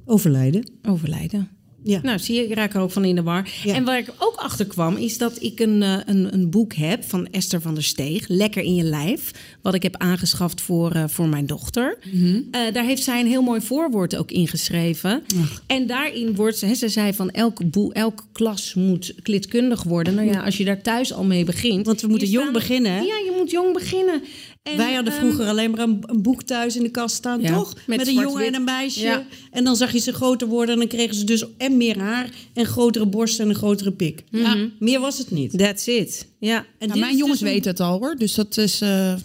Overlijden. 0.06 0.64
overlijden. 0.84 1.48
Ja. 1.84 2.00
Nou, 2.02 2.20
zie 2.20 2.36
je, 2.36 2.44
ik 2.44 2.54
raak 2.54 2.74
er 2.74 2.82
ook 2.82 2.92
van 2.92 3.06
in 3.06 3.16
de 3.16 3.24
war. 3.24 3.50
Ja. 3.64 3.74
En 3.74 3.84
waar 3.84 3.98
ik 3.98 4.14
ook 4.18 4.36
achter 4.36 4.66
kwam, 4.66 4.96
is 4.98 5.18
dat 5.18 5.42
ik 5.42 5.60
een, 5.60 5.84
eh, 5.84 5.98
een, 6.06 6.34
een 6.34 6.50
boek 6.50 6.74
heb 6.74 7.04
van 7.04 7.28
Esther 7.28 7.62
van 7.62 7.74
der 7.74 7.84
Steeg, 7.84 8.28
Lekker 8.28 8.64
in 8.64 8.76
je 8.76 8.84
lijf. 8.84 9.32
Wat 9.62 9.74
ik 9.74 9.84
heb 9.84 9.98
aangeschaft 9.98 10.62
voor, 10.62 10.92
eh, 10.92 11.04
voor 11.08 11.28
mijn 11.28 11.46
dochter. 11.46 11.98
Mhm. 12.12 12.42
Eh, 12.52 12.74
daar 12.74 12.84
heeft 12.84 13.04
zij 13.04 13.20
een 13.20 13.28
heel 13.28 13.42
mooi 13.42 13.62
voorwoord 13.62 14.16
ook 14.16 14.32
ingeschreven. 14.32 15.24
En 15.68 15.88
daarin 15.88 16.36
wordt, 16.36 16.62
hè, 16.62 16.74
ze 16.74 16.90
zei 16.90 17.14
van 17.14 17.30
elke, 17.30 17.66
boe, 17.66 17.94
elke 17.94 18.24
klas 18.32 18.74
moet 18.74 19.14
klitkundig 19.22 19.84
worden. 19.84 20.16
Nou 20.16 20.28
ja, 20.28 20.44
als 20.44 20.58
je 20.58 20.66
daar 20.66 20.82
thuis 20.82 21.14
al 21.14 21.24
mee 21.24 21.44
begint. 21.44 21.86
Want 21.86 22.02
we 22.02 22.08
moeten 22.08 22.30
jong 22.30 22.52
beginnen, 22.52 22.92
hè? 22.92 23.00
Ja, 23.00 23.04
je 23.04 23.34
moet 23.38 23.52
jong 23.52 23.74
beginnen. 23.74 24.22
En, 24.64 24.78
Wij 24.78 24.94
hadden 24.94 25.14
ehm, 25.14 25.22
vroeger 25.22 25.46
alleen 25.48 25.72
maar 25.72 25.80
een, 25.80 26.04
een 26.06 26.22
boek 26.22 26.44
thuis 26.44 26.76
in 26.76 26.84
de 26.84 26.90
kast 26.90 27.16
staan, 27.16 27.42
Ja, 27.42 27.54
toch? 27.58 27.74
met 27.88 27.98
Met, 27.98 28.08
een 28.08 28.14
jongen 28.14 28.46
en 28.46 28.56
een 28.56 28.64
meisje. 28.64 29.02
Ja. 29.02 29.26
En 29.52 29.64
dan 29.64 29.76
zag 29.76 29.92
je 29.92 30.00
ze 30.00 30.14
groter 30.14 30.48
worden 30.48 30.74
en 30.74 30.80
dan 30.80 30.88
kregen 30.90 31.16
ze 31.16 31.24
dus 31.24 31.46
en 31.58 31.78
meer 31.78 32.00
haar 32.00 32.30
en 32.54 32.66
grotere 32.66 33.06
borst 33.06 33.40
en 33.40 33.50
een 33.50 33.56
grotere 33.56 33.92
pik. 33.92 34.24
Ja, 34.30 34.68
meer 34.80 35.00
was 35.00 35.18
het 35.18 35.32
niet. 35.32 35.58
That's 35.58 35.88
it. 35.88 36.28
Ja. 36.40 36.66
En 36.78 36.88
Nou, 36.88 37.00
mijn 37.00 37.18
jongens 37.18 37.40
dus 37.40 37.50
weten 37.50 37.72
het 37.72 37.80
al 37.80 38.00
hoor. 38.00 38.16
Dus 38.16 38.34
dat 38.36 38.58
is. 38.58 38.82
eh, 38.82 39.08
heb, 39.08 39.20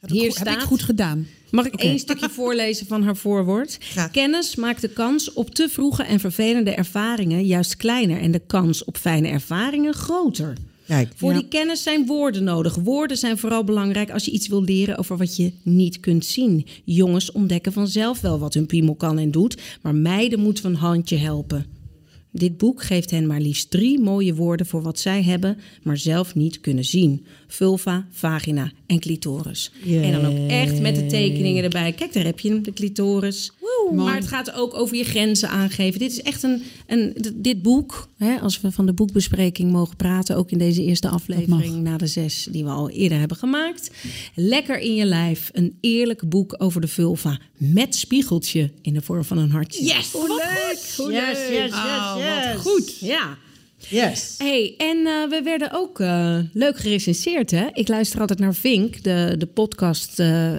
ik 0.00 0.10
Hier 0.10 0.28
goed, 0.28 0.38
heb 0.38 0.46
ik 0.48 0.52
staat- 0.54 0.62
goed 0.66 0.82
gedaan. 0.82 1.26
Mag 1.50 1.66
ik 1.66 1.74
één 1.74 1.98
stukje 1.98 2.28
voorlezen 2.38 2.86
van 2.86 3.02
haar 3.02 3.16
voorwoord? 3.16 3.76
Graag. 3.80 4.10
Kennis 4.10 4.54
maakt 4.56 4.80
de 4.80 4.88
kans 4.88 5.32
op 5.32 5.54
te 5.54 5.68
vroege 5.68 6.02
en 6.02 6.20
vervelende 6.20 6.70
ervaringen 6.70 7.44
juist 7.46 7.76
kleiner 7.76 8.20
en 8.20 8.30
de 8.30 8.42
kans 8.46 8.84
op 8.84 8.96
fijne 8.96 9.28
ervaringen 9.28 9.94
groter. 9.94 10.52
Kijk, 10.86 11.12
Voor 11.16 11.32
ja. 11.32 11.38
die 11.38 11.48
kennis 11.48 11.82
zijn 11.82 12.06
woorden 12.06 12.44
nodig. 12.44 12.74
Woorden 12.74 13.16
zijn 13.16 13.38
vooral 13.38 13.64
belangrijk 13.64 14.10
als 14.10 14.24
je 14.24 14.30
iets 14.30 14.48
wil 14.48 14.62
leren 14.62 14.98
over 14.98 15.16
wat 15.16 15.36
je 15.36 15.52
niet 15.62 16.00
kunt 16.00 16.24
zien. 16.24 16.66
Jongens 16.84 17.32
ontdekken 17.32 17.72
vanzelf 17.72 18.20
wel 18.20 18.38
wat 18.38 18.54
hun 18.54 18.66
piemel 18.66 18.94
kan 18.94 19.18
en 19.18 19.30
doet, 19.30 19.62
maar 19.82 19.94
meiden 19.94 20.40
moeten 20.40 20.64
we 20.64 20.70
een 20.70 20.76
handje 20.76 21.16
helpen. 21.16 21.66
Dit 22.36 22.56
boek 22.56 22.82
geeft 22.82 23.10
hen 23.10 23.26
maar 23.26 23.40
liefst 23.40 23.70
drie 23.70 24.00
mooie 24.00 24.34
woorden 24.34 24.66
voor 24.66 24.82
wat 24.82 24.98
zij 24.98 25.22
hebben, 25.22 25.58
maar 25.82 25.96
zelf 25.96 26.34
niet 26.34 26.60
kunnen 26.60 26.84
zien: 26.84 27.26
vulva, 27.46 28.06
vagina 28.10 28.72
en 28.86 29.00
clitoris. 29.00 29.70
En 29.86 30.12
dan 30.12 30.24
ook 30.26 30.48
echt 30.50 30.80
met 30.80 30.94
de 30.94 31.06
tekeningen 31.06 31.64
erbij. 31.64 31.92
Kijk, 31.92 32.12
daar 32.12 32.24
heb 32.24 32.40
je 32.40 32.48
hem, 32.48 32.62
de 32.62 32.72
clitoris. 32.72 33.52
Maar 33.92 34.14
het 34.14 34.26
gaat 34.28 34.52
ook 34.52 34.74
over 34.74 34.96
je 34.96 35.04
grenzen 35.04 35.48
aangeven. 35.48 35.98
Dit 35.98 36.10
is 36.10 36.22
echt 36.22 36.42
een. 36.42 36.62
een 36.86 37.16
dit 37.34 37.62
boek, 37.62 38.08
hè, 38.16 38.36
als 38.40 38.60
we 38.60 38.72
van 38.72 38.86
de 38.86 38.92
boekbespreking 38.92 39.72
mogen 39.72 39.96
praten, 39.96 40.36
ook 40.36 40.50
in 40.50 40.58
deze 40.58 40.82
eerste 40.82 41.08
aflevering 41.08 41.82
na 41.82 41.96
de 41.96 42.06
zes 42.06 42.48
die 42.50 42.64
we 42.64 42.70
al 42.70 42.90
eerder 42.90 43.18
hebben 43.18 43.36
gemaakt. 43.36 43.90
Lekker 44.34 44.78
in 44.78 44.94
je 44.94 45.04
lijf. 45.04 45.50
Een 45.52 45.76
eerlijk 45.80 46.28
boek 46.28 46.54
over 46.58 46.80
de 46.80 46.88
vulva. 46.88 47.38
Met 47.56 47.94
spiegeltje 47.94 48.70
in 48.82 48.94
de 48.94 49.02
vorm 49.02 49.24
van 49.24 49.38
een 49.38 49.50
hartje. 49.50 49.84
Yes! 49.84 50.12
Hoe 50.12 50.28
leuk! 50.28 50.94
Hoe 50.96 51.12
Yes, 51.12 51.38
leuk. 51.38 51.48
yes, 51.58 51.70
yes, 51.70 52.44
yes. 52.52 52.60
Goed. 52.60 52.98
Ja. 53.00 53.36
Yes. 53.88 54.34
Hey, 54.38 54.74
en 54.78 54.96
eh, 55.06 55.28
we 55.28 55.40
werden 55.44 55.72
ook 55.72 56.00
eh, 56.00 56.38
leuk 56.52 56.76
gerecenseerd, 56.78 57.50
hè? 57.50 57.66
Ik 57.72 57.88
luister 57.88 58.20
altijd 58.20 58.38
naar 58.38 58.54
Vink, 58.54 59.02
de, 59.02 59.34
de 59.38 59.46
podcast 59.46 60.20
eh, 60.20 60.52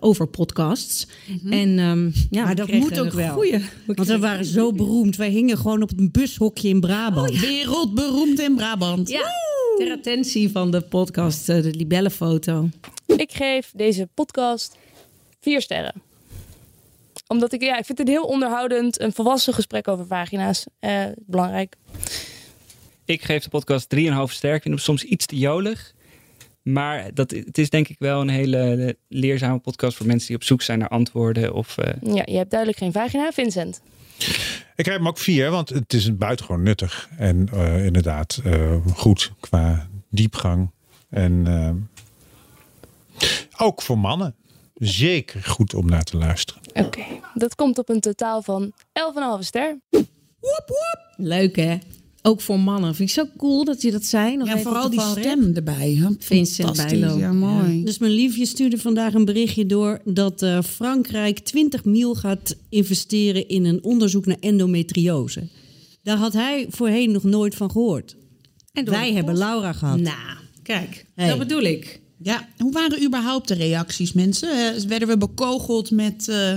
over 0.00 0.26
podcasts. 0.26 1.06
En 1.50 1.78
ehm, 1.78 2.10
ja, 2.30 2.44
Maar 2.44 2.54
dat 2.54 2.70
moet 2.72 2.98
ook 3.00 3.06
een 3.06 3.16
wel. 3.16 3.32
goeie- 3.34 3.58
we 3.86 3.94
Want 3.94 4.08
we 4.08 4.18
waren 4.18 4.44
zo 4.44 4.72
beroemd. 4.72 5.16
Wij 5.16 5.28
hingen 5.30 5.56
gewoon 5.58 5.82
op 5.82 5.90
een 5.96 6.10
bushokje 6.10 6.68
in 6.68 6.80
Brabant. 6.80 7.40
Wereldberoemd 7.40 8.40
in 8.40 8.54
Brabant. 8.54 9.08
Ja, 9.08 9.30
ter 9.76 9.90
attentie 9.92 10.50
van 10.50 10.70
de 10.70 10.80
podcast, 10.80 11.46
de 11.46 11.70
libellenfoto. 11.76 12.68
Ik 13.06 13.32
geef 13.32 13.72
deze 13.76 14.08
podcast 14.14 14.76
vier 15.40 15.60
sterren. 15.60 15.94
Omdat 17.32 17.52
ik, 17.52 17.62
ja, 17.62 17.78
ik 17.78 17.84
vind 17.84 17.98
het 17.98 18.08
heel 18.08 18.24
onderhoudend, 18.24 19.00
een 19.00 19.12
volwassen 19.12 19.54
gesprek 19.54 19.88
over 19.88 20.06
vagina's. 20.06 20.64
Eh, 20.78 21.04
belangrijk. 21.16 21.76
Ik 23.04 23.22
geef 23.22 23.42
de 23.42 23.48
podcast 23.48 23.88
3,5 23.88 24.32
ster. 24.32 24.54
Ik 24.54 24.62
vind 24.62 24.74
hem 24.74 24.84
soms 24.84 25.04
iets 25.04 25.26
te 25.26 25.36
jolig. 25.38 25.92
Maar 26.62 27.14
dat, 27.14 27.30
het 27.30 27.58
is 27.58 27.70
denk 27.70 27.88
ik 27.88 27.96
wel 27.98 28.20
een 28.20 28.28
hele 28.28 28.96
leerzame 29.08 29.58
podcast 29.58 29.96
voor 29.96 30.06
mensen 30.06 30.26
die 30.26 30.36
op 30.36 30.42
zoek 30.42 30.62
zijn 30.62 30.78
naar 30.78 30.88
antwoorden. 30.88 31.54
Of, 31.54 31.78
eh, 31.78 32.14
Ja, 32.14 32.22
je 32.24 32.36
hebt 32.36 32.50
duidelijk 32.50 32.78
geen 32.78 32.92
vagina. 32.92 33.32
Vincent. 33.32 33.80
Ik 34.76 34.84
geef 34.86 34.96
hem 34.96 35.08
ook 35.08 35.18
vier, 35.18 35.50
want 35.50 35.68
het 35.68 35.92
is 35.92 36.06
een 36.06 36.18
buitengewoon 36.18 36.62
nuttig. 36.62 37.08
En 37.18 37.48
eh, 37.52 37.84
inderdaad 37.84 38.40
eh, 38.44 38.76
goed 38.94 39.32
qua 39.40 39.88
diepgang. 40.08 40.70
En 41.08 41.46
eh, 41.46 41.70
ook 43.56 43.82
voor 43.82 43.98
mannen. 43.98 44.34
Zeker 44.88 45.42
goed 45.42 45.74
om 45.74 45.86
naar 45.86 46.04
te 46.04 46.16
luisteren. 46.16 46.62
Oké, 46.74 47.04
dat 47.34 47.54
komt 47.54 47.78
op 47.78 47.88
een 47.88 48.00
totaal 48.00 48.42
van 48.42 48.72
11,5 48.72 49.38
ster. 49.38 49.80
Leuk 51.16 51.56
hè? 51.56 51.78
Ook 52.22 52.40
voor 52.40 52.60
mannen. 52.60 52.94
Vind 52.94 53.08
ik 53.08 53.14
zo 53.14 53.24
cool 53.36 53.64
dat 53.64 53.82
je 53.82 53.90
dat 53.90 54.04
zei. 54.04 54.36
Nog 54.36 54.46
Ja, 54.46 54.52
even 54.52 54.66
vooral 54.66 54.90
die 54.90 55.00
stem 55.00 55.54
erbij. 55.54 55.94
Hè? 55.94 56.08
Vincent 56.18 56.66
Fantastisch, 56.68 57.00
Bijlo. 57.00 57.18
Ja, 57.18 57.32
mooi. 57.32 57.84
Dus 57.84 57.98
mijn 57.98 58.12
liefje 58.12 58.46
stuurde 58.46 58.78
vandaag 58.78 59.14
een 59.14 59.24
berichtje 59.24 59.66
door 59.66 60.00
dat 60.04 60.42
eh, 60.42 60.62
Frankrijk 60.62 61.38
20 61.38 61.84
mil 61.84 62.14
gaat 62.14 62.56
investeren 62.68 63.48
in 63.48 63.64
een 63.64 63.84
onderzoek 63.84 64.26
naar 64.26 64.36
endometriose. 64.40 65.48
Daar 66.02 66.16
had 66.16 66.32
hij 66.32 66.66
voorheen 66.70 67.10
nog 67.10 67.22
nooit 67.22 67.54
van 67.54 67.70
gehoord. 67.70 68.16
En 68.72 68.90
Wij 68.90 69.12
hebben. 69.12 69.36
Laura 69.36 69.72
gehad. 69.72 70.00
Nou, 70.00 70.36
kijk. 70.62 71.06
Hey. 71.14 71.28
Dat 71.28 71.38
bedoel 71.38 71.62
ik. 71.62 72.01
Ja, 72.22 72.48
hoe 72.58 72.72
waren 72.72 73.02
überhaupt 73.04 73.48
de 73.48 73.54
reacties, 73.54 74.12
mensen? 74.12 74.74
Eh, 74.74 74.82
werden 74.82 75.08
we 75.08 75.16
bekogeld 75.16 75.90
met 75.90 76.28
eh, 76.28 76.54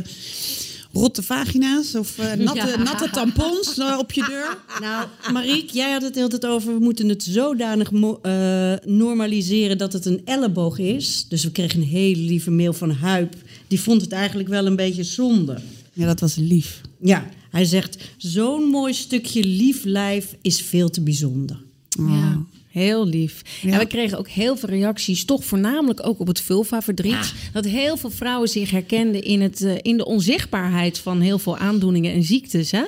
rotte 0.91 1.23
vagina's 1.23 1.95
of 1.95 2.17
eh, 2.19 2.33
natte, 2.45 2.67
Ja. 2.67 2.77
natte 2.83 3.09
tampons 3.09 3.79
op 3.99 4.11
je 4.11 4.25
deur? 4.29 4.57
Nou, 4.81 5.07
Mariek, 5.33 5.69
jij 5.69 5.91
had 5.91 6.01
het 6.01 6.13
de 6.13 6.19
hele 6.19 6.31
tijd 6.37 6.45
over... 6.45 6.73
we 6.73 6.79
moeten 6.83 7.09
het 7.09 7.23
zodanig 7.23 7.91
eh, 7.91 8.73
normaliseren 8.85 9.77
dat 9.77 9.93
het 9.93 10.05
een 10.05 10.21
elleboog 10.25 10.77
is. 10.79 11.25
Dus 11.29 11.43
we 11.43 11.51
kregen 11.51 11.79
een 11.81 11.87
hele 11.87 12.21
lieve 12.21 12.51
mail 12.51 12.73
van 12.73 12.91
Huip. 12.91 13.33
Die 13.67 13.81
vond 13.81 14.01
het 14.01 14.11
eigenlijk 14.11 14.49
wel 14.49 14.65
een 14.65 14.75
beetje 14.75 15.03
zonde. 15.03 15.57
Ja, 15.93 16.05
dat 16.05 16.19
was 16.19 16.35
lief. 16.35 16.81
Ja, 17.01 17.25
hij 17.49 17.65
zegt... 17.65 17.97
zo'n 18.17 18.63
mooi 18.63 18.93
stukje 18.93 19.43
lief 19.43 19.83
lijf 19.83 20.35
is 20.41 20.61
veel 20.61 20.89
te 20.89 21.01
bijzonder. 21.01 21.63
Ja, 21.89 22.37
heel 22.75 23.07
lief. 23.07 23.41
En 23.63 23.79
we 23.79 23.85
kregen 23.85 24.17
ook 24.17 24.27
heel 24.27 24.57
veel 24.57 24.69
reacties, 24.69 25.25
toch 25.25 25.45
voornamelijk 25.45 26.07
ook 26.07 26.19
op 26.19 26.27
het 26.27 26.41
vulva-verdriet. 26.41 27.33
Dat 27.53 27.65
heel 27.65 27.97
veel 27.97 28.09
vrouwen 28.09 28.49
zich 28.49 28.71
herkenden 28.71 29.23
in, 29.23 29.41
het, 29.41 29.61
eh, 29.61 29.73
in 29.81 29.97
de 29.97 30.05
onzichtbaarheid 30.05 30.97
van 30.97 31.21
heel 31.21 31.39
veel 31.39 31.57
aandoeningen 31.57 32.13
en 32.13 32.23
ziektes. 32.23 32.71
Hè? 32.71 32.83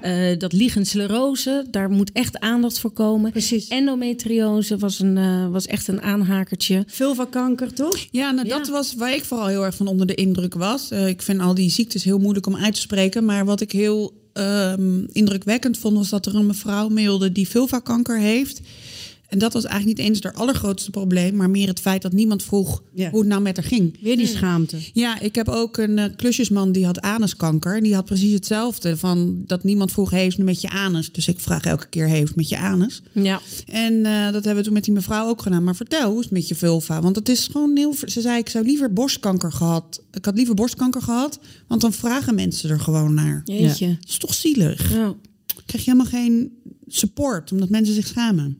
Eh, 0.00 0.38
dat 0.38 0.52
liggend 0.52 0.86
sclerose, 0.86 1.66
daar 1.70 1.90
moet 1.90 2.12
echt 2.12 2.38
aandacht 2.38 2.78
voor 2.78 2.90
komen. 2.90 3.30
Precies. 3.30 3.68
Endometriose 3.68 4.78
was, 4.78 4.98
een, 4.98 5.16
eh, 5.16 5.48
was 5.48 5.66
echt 5.66 5.88
een 5.88 6.02
aanhakertje. 6.02 6.84
Vulva-kanker, 6.86 7.74
toch? 7.74 7.96
Ja, 8.10 8.30
nou, 8.30 8.48
dat 8.48 8.68
was 8.68 8.94
waar 8.94 9.14
ik 9.14 9.24
vooral 9.24 9.46
heel 9.46 9.64
erg 9.64 9.74
van 9.74 9.86
onder 9.86 10.06
de 10.06 10.14
indruk 10.14 10.54
was. 10.54 10.90
Ik 10.90 11.22
vind 11.22 11.40
al 11.40 11.54
die 11.54 11.70
ziektes 11.70 12.04
heel 12.04 12.18
moeilijk 12.18 12.46
om 12.46 12.56
uit 12.56 12.74
te 12.74 12.80
spreken. 12.80 13.24
Maar 13.24 13.44
wat 13.44 13.60
ik 13.60 13.72
heel 13.72 14.20
ehm, 14.32 15.04
indrukwekkend 15.12 15.78
vond, 15.78 15.96
was 15.96 16.08
dat 16.08 16.26
er 16.26 16.34
een 16.34 16.46
mevrouw 16.46 16.88
mailde 16.88 17.32
die 17.32 17.48
vulvakanker 17.48 18.18
heeft. 18.18 18.60
En 19.32 19.38
dat 19.38 19.52
was 19.52 19.64
eigenlijk 19.64 19.98
niet 19.98 20.06
eens 20.08 20.22
haar 20.22 20.32
allergrootste 20.32 20.90
probleem, 20.90 21.36
maar 21.36 21.50
meer 21.50 21.68
het 21.68 21.80
feit 21.80 22.02
dat 22.02 22.12
niemand 22.12 22.42
vroeg 22.42 22.82
Ja. 22.94 23.10
hoe 23.10 23.18
het 23.20 23.28
nou 23.28 23.42
met 23.42 23.56
haar 23.56 23.66
ging. 23.66 23.98
Weer 24.02 24.16
die 24.16 24.26
schaamte. 24.26 24.76
Ja, 24.92 25.20
ik 25.20 25.34
heb 25.34 25.48
ook 25.48 25.76
een 25.76 25.98
eh, 25.98 26.04
klusjesman 26.16 26.72
die 26.72 26.84
had 26.86 27.00
anuskanker. 27.00 27.76
En 27.76 27.82
die 27.82 27.94
had 27.94 28.04
precies 28.04 28.32
hetzelfde. 28.32 28.96
Van 28.96 29.42
dat 29.46 29.64
niemand 29.64 29.92
vroeg, 29.92 30.10
heeft 30.10 30.36
het 30.36 30.44
met 30.46 30.60
je 30.60 30.70
anus? 30.70 31.12
Dus 31.12 31.28
ik 31.28 31.40
vraag 31.40 31.64
elke 31.64 31.88
keer, 31.88 32.06
heeft 32.08 32.26
het 32.28 32.36
met 32.36 32.48
je 32.48 32.58
anus? 32.58 33.02
Ja. 33.12 33.40
En 33.66 34.06
eh, 34.06 34.24
dat 34.24 34.44
hebben 34.44 34.56
we 34.56 34.62
toen 34.62 34.72
met 34.72 34.84
die 34.84 34.94
mevrouw 34.94 35.28
ook 35.28 35.42
gedaan. 35.42 35.64
Maar 35.64 35.76
vertel, 35.76 36.08
hoe 36.10 36.18
is 36.18 36.24
het 36.24 36.32
met 36.32 36.48
je 36.48 36.54
vulva? 36.54 37.00
Want 37.02 37.16
het 37.16 37.28
is 37.28 37.48
gewoon 37.52 37.76
heel... 37.76 37.94
Ze 38.06 38.20
zei, 38.20 38.38
ik 38.38 38.48
zou 38.48 38.64
liever 38.64 38.92
borstkanker 38.92 39.52
gehad. 39.52 40.02
Ik 40.12 40.24
had 40.24 40.34
liever 40.36 40.54
borstkanker 40.54 41.02
gehad. 41.02 41.38
Want 41.66 41.80
dan 41.80 41.92
vragen 41.92 42.34
mensen 42.34 42.70
er 42.70 42.80
gewoon 42.80 43.14
naar. 43.14 43.42
Jeetje. 43.44 43.86
Dat 44.00 44.08
is 44.08 44.18
toch 44.18 44.34
zielig? 44.34 44.90
Ja. 44.92 45.14
Krijg 45.66 45.84
je 45.84 45.90
helemaal 45.90 46.12
geen 46.12 46.52
support, 46.88 47.52
omdat 47.52 47.68
mensen 47.68 47.94
zich 47.94 48.06
schamen. 48.06 48.58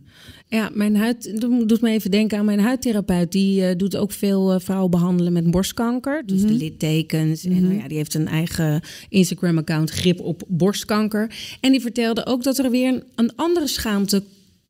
Ja, 0.49 0.71
mijn 0.73 0.97
huid 0.97 1.41
doet 1.41 1.81
me 1.81 1.91
even 1.91 2.11
denken 2.11 2.39
aan 2.39 2.45
mijn 2.45 2.61
huidtherapeut. 2.61 3.33
Die 3.33 3.67
eh, 3.67 3.77
doet 3.77 3.97
ook 3.97 4.13
veel 4.13 4.53
eh, 4.53 4.61
vrouwen 4.61 4.91
behandelen 4.91 5.33
met 5.33 5.51
borstkanker. 5.51 6.23
Dus 6.27 6.41
de 6.41 6.53
littekens. 6.53 7.45
En 7.45 7.63
nou 7.63 7.75
ja, 7.75 7.89
die 7.89 7.97
heeft 7.97 8.15
een 8.15 8.29
eigen 8.29 8.81
Instagram-account, 9.09 9.91
grip 9.91 10.21
op 10.21 10.43
borstkanker. 10.49 11.31
En 11.61 11.73
die 11.73 11.81
vertelde 11.81 12.27
ook 12.27 12.43
dat 12.43 12.59
er 12.59 12.71
weer 12.71 12.89
een, 12.89 13.03
een 13.15 13.37
andere 13.37 13.67
schaamte 13.67 14.23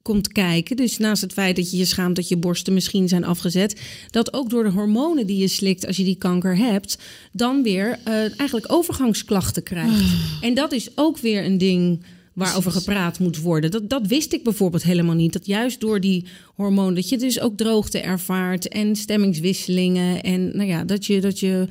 komt 0.03 0.33
kijken. 0.33 0.77
Dus 0.77 0.99
naast 0.99 1.23
het 1.23 1.33
feit 1.33 1.57
dat 1.57 1.71
je 1.71 1.77
je 1.77 1.85
schaamt 1.85 2.17
dat 2.17 2.29
je 2.29 2.37
borsten 2.37 2.73
misschien 2.73 3.09
zijn 3.09 3.25
afgezet, 3.25 3.81
dat 4.11 4.33
ook 4.33 4.51
door 4.51 4.63
de 4.63 4.71
hormonen 4.71 5.27
die 5.27 5.37
je 5.37 5.49
slikt 5.49 5.87
als 5.87 5.97
je 5.97 6.05
die 6.05 6.17
kanker 6.17 6.57
hebt, 6.57 6.99
dan 7.33 7.63
weer 7.63 7.99
eh, 8.05 8.15
eigenlijk 8.39 8.73
overgangsklachten 8.73 9.63
krijgt. 9.63 10.05
En 10.41 10.55
dat 10.55 10.73
is 10.73 10.89
ook 10.95 11.19
weer 11.19 11.45
een 11.45 11.59
ding 11.59 12.05
waarover 12.33 12.73
gepraat 12.73 13.19
moet 13.19 13.41
worden. 13.41 13.71
Dat, 13.71 13.89
dat 13.91 14.07
wist 14.07 14.33
ik 14.33 14.45
bijvoorbeeld 14.45 14.83
helemaal 14.83 15.15
niet. 15.15 15.33
Dat 15.33 15.47
juist 15.47 15.81
door 15.81 16.01
die 16.01 16.27
hormoon, 16.55 16.95
dat 16.95 17.09
je 17.09 17.19
dus 17.19 17.41
ook 17.41 17.57
droogte 17.57 18.01
ervaart 18.01 18.69
en 18.69 18.97
stemmingswisselingen. 18.97 20.23
En 20.23 20.57
nou 20.57 20.69
ja, 20.69 20.85
dat 20.85 21.07
je 21.07 21.21
dat 21.21 21.41
je 21.41 21.67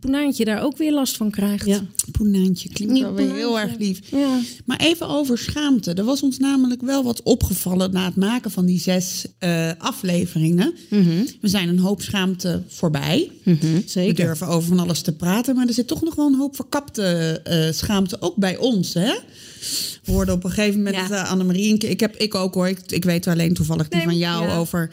poenaantje 0.00 0.44
daar 0.44 0.62
ook 0.62 0.76
weer 0.76 0.92
last 0.92 1.16
van 1.16 1.30
krijgt. 1.30 1.66
Ja. 1.66 1.80
Poenaantje 2.12 2.68
klinkt 2.68 3.00
wel 3.00 3.14
weer 3.14 3.34
heel 3.34 3.60
erg 3.60 3.76
lief. 3.78 4.00
Ja. 4.10 4.40
Maar 4.64 4.78
even 4.80 5.08
over 5.08 5.38
schaamte. 5.38 5.92
Er 5.92 6.04
was 6.04 6.22
ons 6.22 6.38
namelijk 6.38 6.80
wel 6.82 7.04
wat 7.04 7.22
opgevallen 7.22 7.92
na 7.92 8.04
het 8.04 8.16
maken 8.16 8.50
van 8.50 8.64
die 8.66 8.80
zes 8.80 9.24
eh, 9.38 9.70
afleveringen. 9.78 10.74
We 11.40 11.48
zijn 11.48 11.68
een 11.68 11.78
hoop 11.78 12.02
schaamte 12.02 12.62
voorbij. 12.68 13.30
We 13.42 13.82
Zeker. 13.86 14.14
durven 14.14 14.46
over 14.46 14.68
van 14.68 14.78
alles 14.78 15.00
te 15.00 15.12
praten, 15.12 15.54
maar 15.54 15.66
er 15.66 15.74
zit 15.74 15.86
toch 15.86 16.02
nog 16.02 16.14
wel 16.14 16.26
een 16.26 16.34
hoop 16.38 16.54
verkapte 16.56 17.40
eh, 17.44 17.72
schaamte 17.72 18.16
ook 18.20 18.36
bij 18.36 18.56
ons, 18.56 18.94
hè? 18.94 19.12
We 20.04 20.12
hoorden 20.12 20.34
op 20.34 20.44
een 20.44 20.50
gegeven 20.50 20.82
moment 20.82 21.08
Ja. 21.08 21.22
eh, 21.24 21.30
Annemarie... 21.30 21.78
Ik, 21.78 22.00
heb, 22.00 22.16
ik 22.16 22.34
ook 22.34 22.54
hoor, 22.54 22.68
ik, 22.68 22.78
ik 22.86 23.04
weet 23.04 23.26
alleen 23.26 23.54
toevallig 23.54 23.88
die 23.88 23.96
Nee, 23.96 24.06
van 24.06 24.16
jou 24.18 24.46
ja. 24.46 24.56
over... 24.56 24.90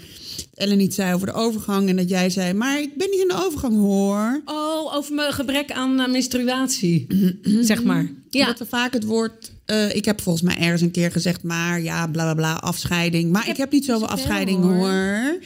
Ellen 0.62 0.78
niet 0.78 0.94
zei 0.94 1.14
over 1.14 1.28
de 1.28 1.34
overgang 1.34 1.90
en 1.90 1.96
dat 1.96 2.10
jij 2.10 2.30
zei... 2.30 2.54
maar 2.54 2.82
ik 2.82 2.98
ben 2.98 3.10
niet 3.10 3.22
in 3.22 3.28
de 3.28 3.44
overgang, 3.46 3.76
hoor. 3.76 4.42
Oh, 4.46 4.96
over 4.96 5.14
mijn 5.16 5.34
gebrek 5.34 5.72
aan 5.72 6.00
eh, 6.00 6.12
menstruatie, 6.12 7.08
zeg 7.72 7.84
maar. 7.84 8.12
Ja. 8.30 8.46
Dat 8.46 8.60
er 8.60 8.68
vaak 8.68 8.94
het 8.94 9.04
woord... 9.04 9.52
eh, 9.66 9.96
ik 9.96 10.06
heb 10.06 10.22
volgens 10.22 10.44
mij 10.44 10.58
ergens 10.58 10.82
een 10.82 10.92
keer 10.92 11.12
gezegd... 11.12 11.44
maar 11.44 11.82
ja, 11.82 12.08
bla 12.08 12.24
bla 12.24 12.34
bla, 12.34 12.54
afscheiding. 12.54 13.32
Maar 13.32 13.50
ik 13.50 13.58
heb, 13.58 13.72
niet 13.72 13.86
zoveel 13.86 14.08
afscheiding, 14.08 14.64
hoor. 14.64 14.74
hoor. 14.74 15.40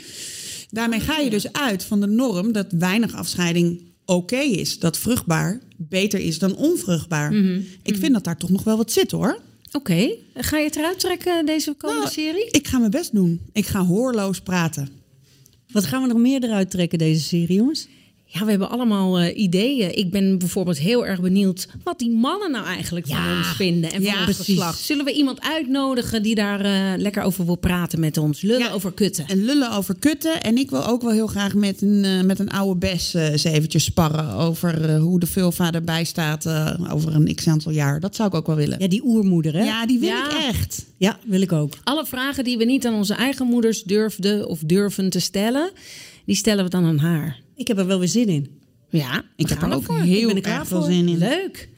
Daarmee 0.70 1.00
ga 1.00 1.18
je 1.18 1.30
dus 1.30 1.52
uit 1.54 1.84
van 1.84 2.00
de 2.02 2.08
norm... 2.08 2.52
dat 2.52 2.68
weinig 2.70 3.14
afscheiding 3.16 3.82
oké 4.06 4.38
is. 4.40 4.80
Dat 4.80 4.98
vruchtbaar 4.98 5.60
beter 5.78 6.20
is 6.20 6.40
dan 6.40 6.56
onvruchtbaar. 6.56 7.32
Mhm. 7.32 7.62
Ik 7.84 7.96
vind 7.98 8.14
dat 8.14 8.24
daar 8.24 8.38
toch 8.38 8.50
nog 8.50 8.64
wel 8.64 8.78
wat 8.78 8.92
zit, 8.92 9.12
hoor. 9.12 9.40
Oké, 9.72 10.16
ga 10.34 10.58
je 10.58 10.66
het 10.66 10.76
eruit 10.76 11.00
trekken, 11.00 11.46
deze 11.46 11.74
komende 11.74 12.02
Nou, 12.02 12.14
serie? 12.14 12.50
Ik 12.52 12.68
ga 12.68 12.78
mijn 12.80 12.92
best 12.92 13.14
doen. 13.14 13.42
Ik 13.54 13.66
ga 13.66 13.86
hoorloos 13.86 14.42
praten. 14.42 14.90
Wat 15.76 15.86
gaan 15.86 16.02
we 16.02 16.08
nog 16.08 16.18
meer 16.18 16.44
eruit 16.44 16.70
trekken, 16.70 16.98
deze 16.98 17.22
serie, 17.22 17.56
jongens? 17.56 17.88
Ja, 18.40 18.44
we 18.44 18.50
hebben 18.50 18.70
allemaal 18.70 19.20
eh, 19.20 19.38
ideeën. 19.38 19.98
Ik 19.98 20.12
ben 20.12 20.38
bijvoorbeeld 20.38 20.78
heel 20.80 21.06
erg 21.06 21.22
benieuwd 21.22 21.68
wat 21.84 22.00
die 22.00 22.10
mannen 22.12 22.52
nou 22.52 22.66
eigenlijk 22.66 23.08
van 23.08 23.38
ons 23.38 23.48
vinden 23.56 23.92
en 23.92 23.96
van 24.04 24.12
Ja, 24.12 24.16
ons 24.16 24.24
precies. 24.24 24.46
geslacht. 24.46 24.80
Zullen 24.80 25.06
we 25.06 25.12
iemand 25.14 25.42
uitnodigen 25.42 26.24
die 26.24 26.36
daar 26.36 26.60
eh, 26.62 26.98
lekker 26.98 27.24
over 27.24 27.46
wil 27.46 27.56
praten 27.56 28.00
met 28.00 28.18
ons? 28.18 28.42
Lullen 28.42 28.68
Ja. 28.68 28.72
over 28.72 28.92
kutten. 28.92 29.28
En 29.28 29.46
lullen 29.46 29.72
over 29.72 29.96
kutten. 30.00 30.42
En 30.44 30.58
ik 30.58 30.70
wil 30.70 30.86
ook 30.88 31.02
wel 31.02 31.12
heel 31.12 31.28
graag 31.28 31.54
met 31.54 31.82
een, 31.82 32.04
eh, 32.06 32.22
met 32.22 32.40
een 32.40 32.50
oude 32.50 32.80
bes 32.80 33.14
eens 33.14 33.44
eventjes 33.44 33.84
sparren... 33.84 34.34
over 34.34 34.96
hoe 34.98 35.20
de 35.20 35.28
vulva 35.28 35.72
erbij 35.72 36.04
staat 36.04 36.48
over 36.92 37.16
een 37.16 37.36
x-aantal 37.36 37.72
jaar. 37.72 38.00
Dat 38.00 38.16
zou 38.16 38.28
ik 38.28 38.36
ook 38.36 38.48
wel 38.48 38.56
willen. 38.56 38.80
Ja, 38.80 38.88
die 38.88 39.04
oermoeder, 39.06 39.54
hè? 39.54 39.64
Ja, 39.64 39.86
die 39.86 40.00
wil 40.00 40.10
ik 40.10 40.34
echt. 40.50 40.86
Ja, 40.98 41.18
wil 41.26 41.42
ik 41.42 41.52
ook. 41.52 41.74
Alle 41.84 42.06
vragen 42.06 42.44
die 42.44 42.58
we 42.58 42.64
niet 42.64 42.86
aan 42.86 42.94
onze 42.94 43.14
eigen 43.14 43.48
moeders 43.48 43.84
durfden 43.84 44.48
of 44.48 44.60
durven 44.66 45.10
te 45.10 45.20
stellen, 45.20 45.72
die 46.26 46.36
stellen 46.36 46.64
we 46.64 46.70
dan 46.70 46.86
aan 46.86 46.98
haar. 47.00 47.40
Ik 47.56 47.68
heb 47.68 47.78
er 47.78 47.88
wel 47.88 48.00
weer 48.00 48.08
zin 48.08 48.28
in. 48.28 48.60
Ja, 48.90 49.24
Ik 49.36 49.50
heb 49.50 49.62
er 49.62 49.74
ook 49.74 49.88
heel 49.88 50.30
Ik 50.30 50.46
er 50.46 50.52
erg 50.52 50.68
veel 50.68 50.82
zin 50.82 51.08
in. 51.08 51.18
Leuk. 51.18 51.70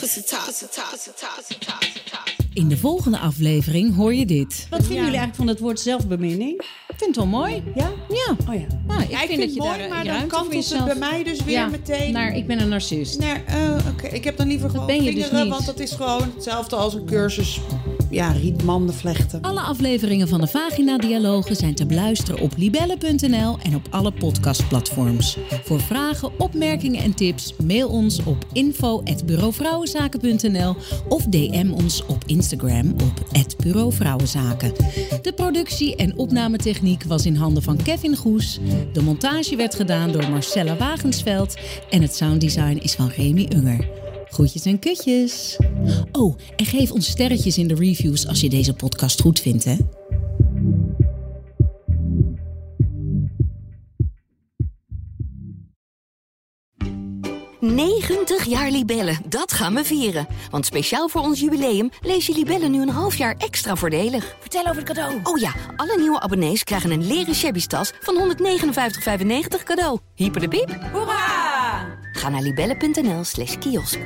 In 2.53 2.67
de 2.67 2.77
volgende 2.77 3.17
aflevering 3.17 3.95
hoor 3.95 4.13
je 4.13 4.25
dit. 4.25 4.67
Wat 4.69 4.79
vinden 4.79 4.87
jullie 4.87 5.03
eigenlijk 5.03 5.35
van 5.35 5.47
het 5.47 5.59
woord 5.59 5.79
zelfbeminning? 5.79 6.61
Ik 6.87 6.95
vind 6.97 7.05
het 7.05 7.15
wel 7.15 7.25
mooi. 7.25 7.63
Ja? 7.75 7.91
Ja. 8.09 8.35
Oh 8.49 8.53
ja. 8.55 8.67
Nou, 8.87 9.01
ik, 9.01 9.09
Ja, 9.09 9.19
vind, 9.25 9.39
dat 9.39 9.53
je 9.53 9.59
daar 9.61 9.89
maar 9.89 10.03
dan 10.03 10.27
kantelt 10.27 10.69
het 10.69 10.85
bij 10.85 10.95
mij 10.95 11.23
dus 11.23 11.43
weer 11.43 11.53
Ja, 11.53 11.67
meteen... 11.67 12.11
naar 12.11 12.35
ik 12.35 12.47
ben 12.47 12.59
een 12.61 12.69
narcist. 12.69 13.19
naar, 13.19 13.45
eh, 13.45 13.87
oké, 13.93 14.07
Ik 14.07 14.23
heb 14.23 14.37
dan 14.37 14.47
liever 14.47 14.69
gewoon 14.69 14.85
ben 14.85 14.95
je 15.03 15.13
dus 15.13 15.23
vingeren, 15.23 15.41
niet. 15.43 15.49
want 15.53 15.65
dat 15.65 15.79
is 15.79 15.91
gewoon 15.91 16.31
hetzelfde 16.35 16.75
als 16.75 16.93
een 16.93 17.05
cursus 17.05 17.59
ja, 18.09 18.31
rietmanden 18.31 18.95
vlechten. 18.95 19.41
Alle 19.41 19.61
afleveringen 19.61 20.27
van 20.27 20.41
de 20.41 20.47
Vagina 20.47 20.97
Dialogen 20.97 21.55
zijn 21.55 21.75
te 21.75 21.85
beluisteren 21.85 22.41
op 22.41 22.53
libelle.nl 22.57 23.57
en 23.63 23.75
op 23.75 23.87
alle 23.89 24.11
podcastplatforms. 24.11 25.37
Voor 25.63 25.79
vragen, 25.79 26.39
opmerkingen 26.39 27.03
en 27.03 27.13
tips 27.13 27.53
mail 27.63 27.89
ons 27.89 28.23
op 28.23 28.45
info@bureauvrouwenzaken.nl 28.53 30.75
of 31.09 31.23
DM 31.23 31.71
ons 31.71 32.05
op 32.05 32.23
Instagram 32.25 32.91
op 32.91 33.25
@bureauvrouwenzaken. 33.57 34.73
De 35.21 35.33
productie 35.35 35.95
en 35.95 36.17
opnametechniek 36.17 37.03
was 37.03 37.25
in 37.25 37.35
handen 37.35 37.63
van 37.63 37.77
Kevin 37.83 38.15
Goes. 38.15 38.59
De 38.93 39.01
montage 39.01 39.55
werd 39.55 39.75
gedaan 39.75 40.11
door 40.11 40.29
Marcella 40.29 40.77
Wagensveld 40.77 41.55
en 41.89 42.01
het 42.01 42.15
sounddesign 42.15 42.77
is 42.81 42.93
van 42.93 43.09
Remy 43.09 43.47
Unger. 43.55 44.06
Groetjes 44.29 44.65
en 44.65 44.79
kutjes. 44.79 45.57
Oh, 46.11 46.37
en 46.55 46.65
geef 46.65 46.91
ons 46.91 47.07
sterretjes 47.07 47.57
in 47.57 47.67
de 47.67 47.75
reviews 47.75 48.27
als 48.27 48.41
je 48.41 48.49
deze 48.49 48.73
podcast 48.73 49.21
goed 49.21 49.39
vindt, 49.39 49.63
hè? 49.63 49.77
90 57.59 58.45
jaar 58.45 58.69
Libellen, 58.71 59.17
dat 59.29 59.53
gaan 59.53 59.73
we 59.73 59.83
vieren. 59.83 60.27
Want 60.49 60.65
speciaal 60.65 61.09
voor 61.09 61.21
ons 61.21 61.39
jubileum 61.39 61.89
lees 62.01 62.25
je 62.25 62.33
Libellen 62.33 62.71
nu 62.71 62.81
een 62.81 62.89
half 62.89 63.15
jaar 63.15 63.35
extra 63.37 63.75
voordelig. 63.75 64.35
Vertel 64.39 64.61
over 64.61 64.75
het 64.75 64.85
cadeau. 64.85 65.19
Oh 65.23 65.37
ja, 65.37 65.53
alle 65.75 65.97
nieuwe 65.99 66.19
abonnees 66.19 66.63
krijgen 66.63 66.91
een 66.91 67.07
leren 67.07 67.35
shabby 67.35 67.65
tas 67.65 67.93
van 67.99 68.35
159,95 68.37 69.63
cadeau. 69.63 69.99
Hyper 70.15 70.41
de 70.41 70.47
piep. 70.47 70.77
Hoera! 70.93 71.56
Ga 72.17 72.29
naar 72.29 72.41
libellen.nl 72.41 73.23
slash 73.23 73.57
kiosk. 73.57 73.99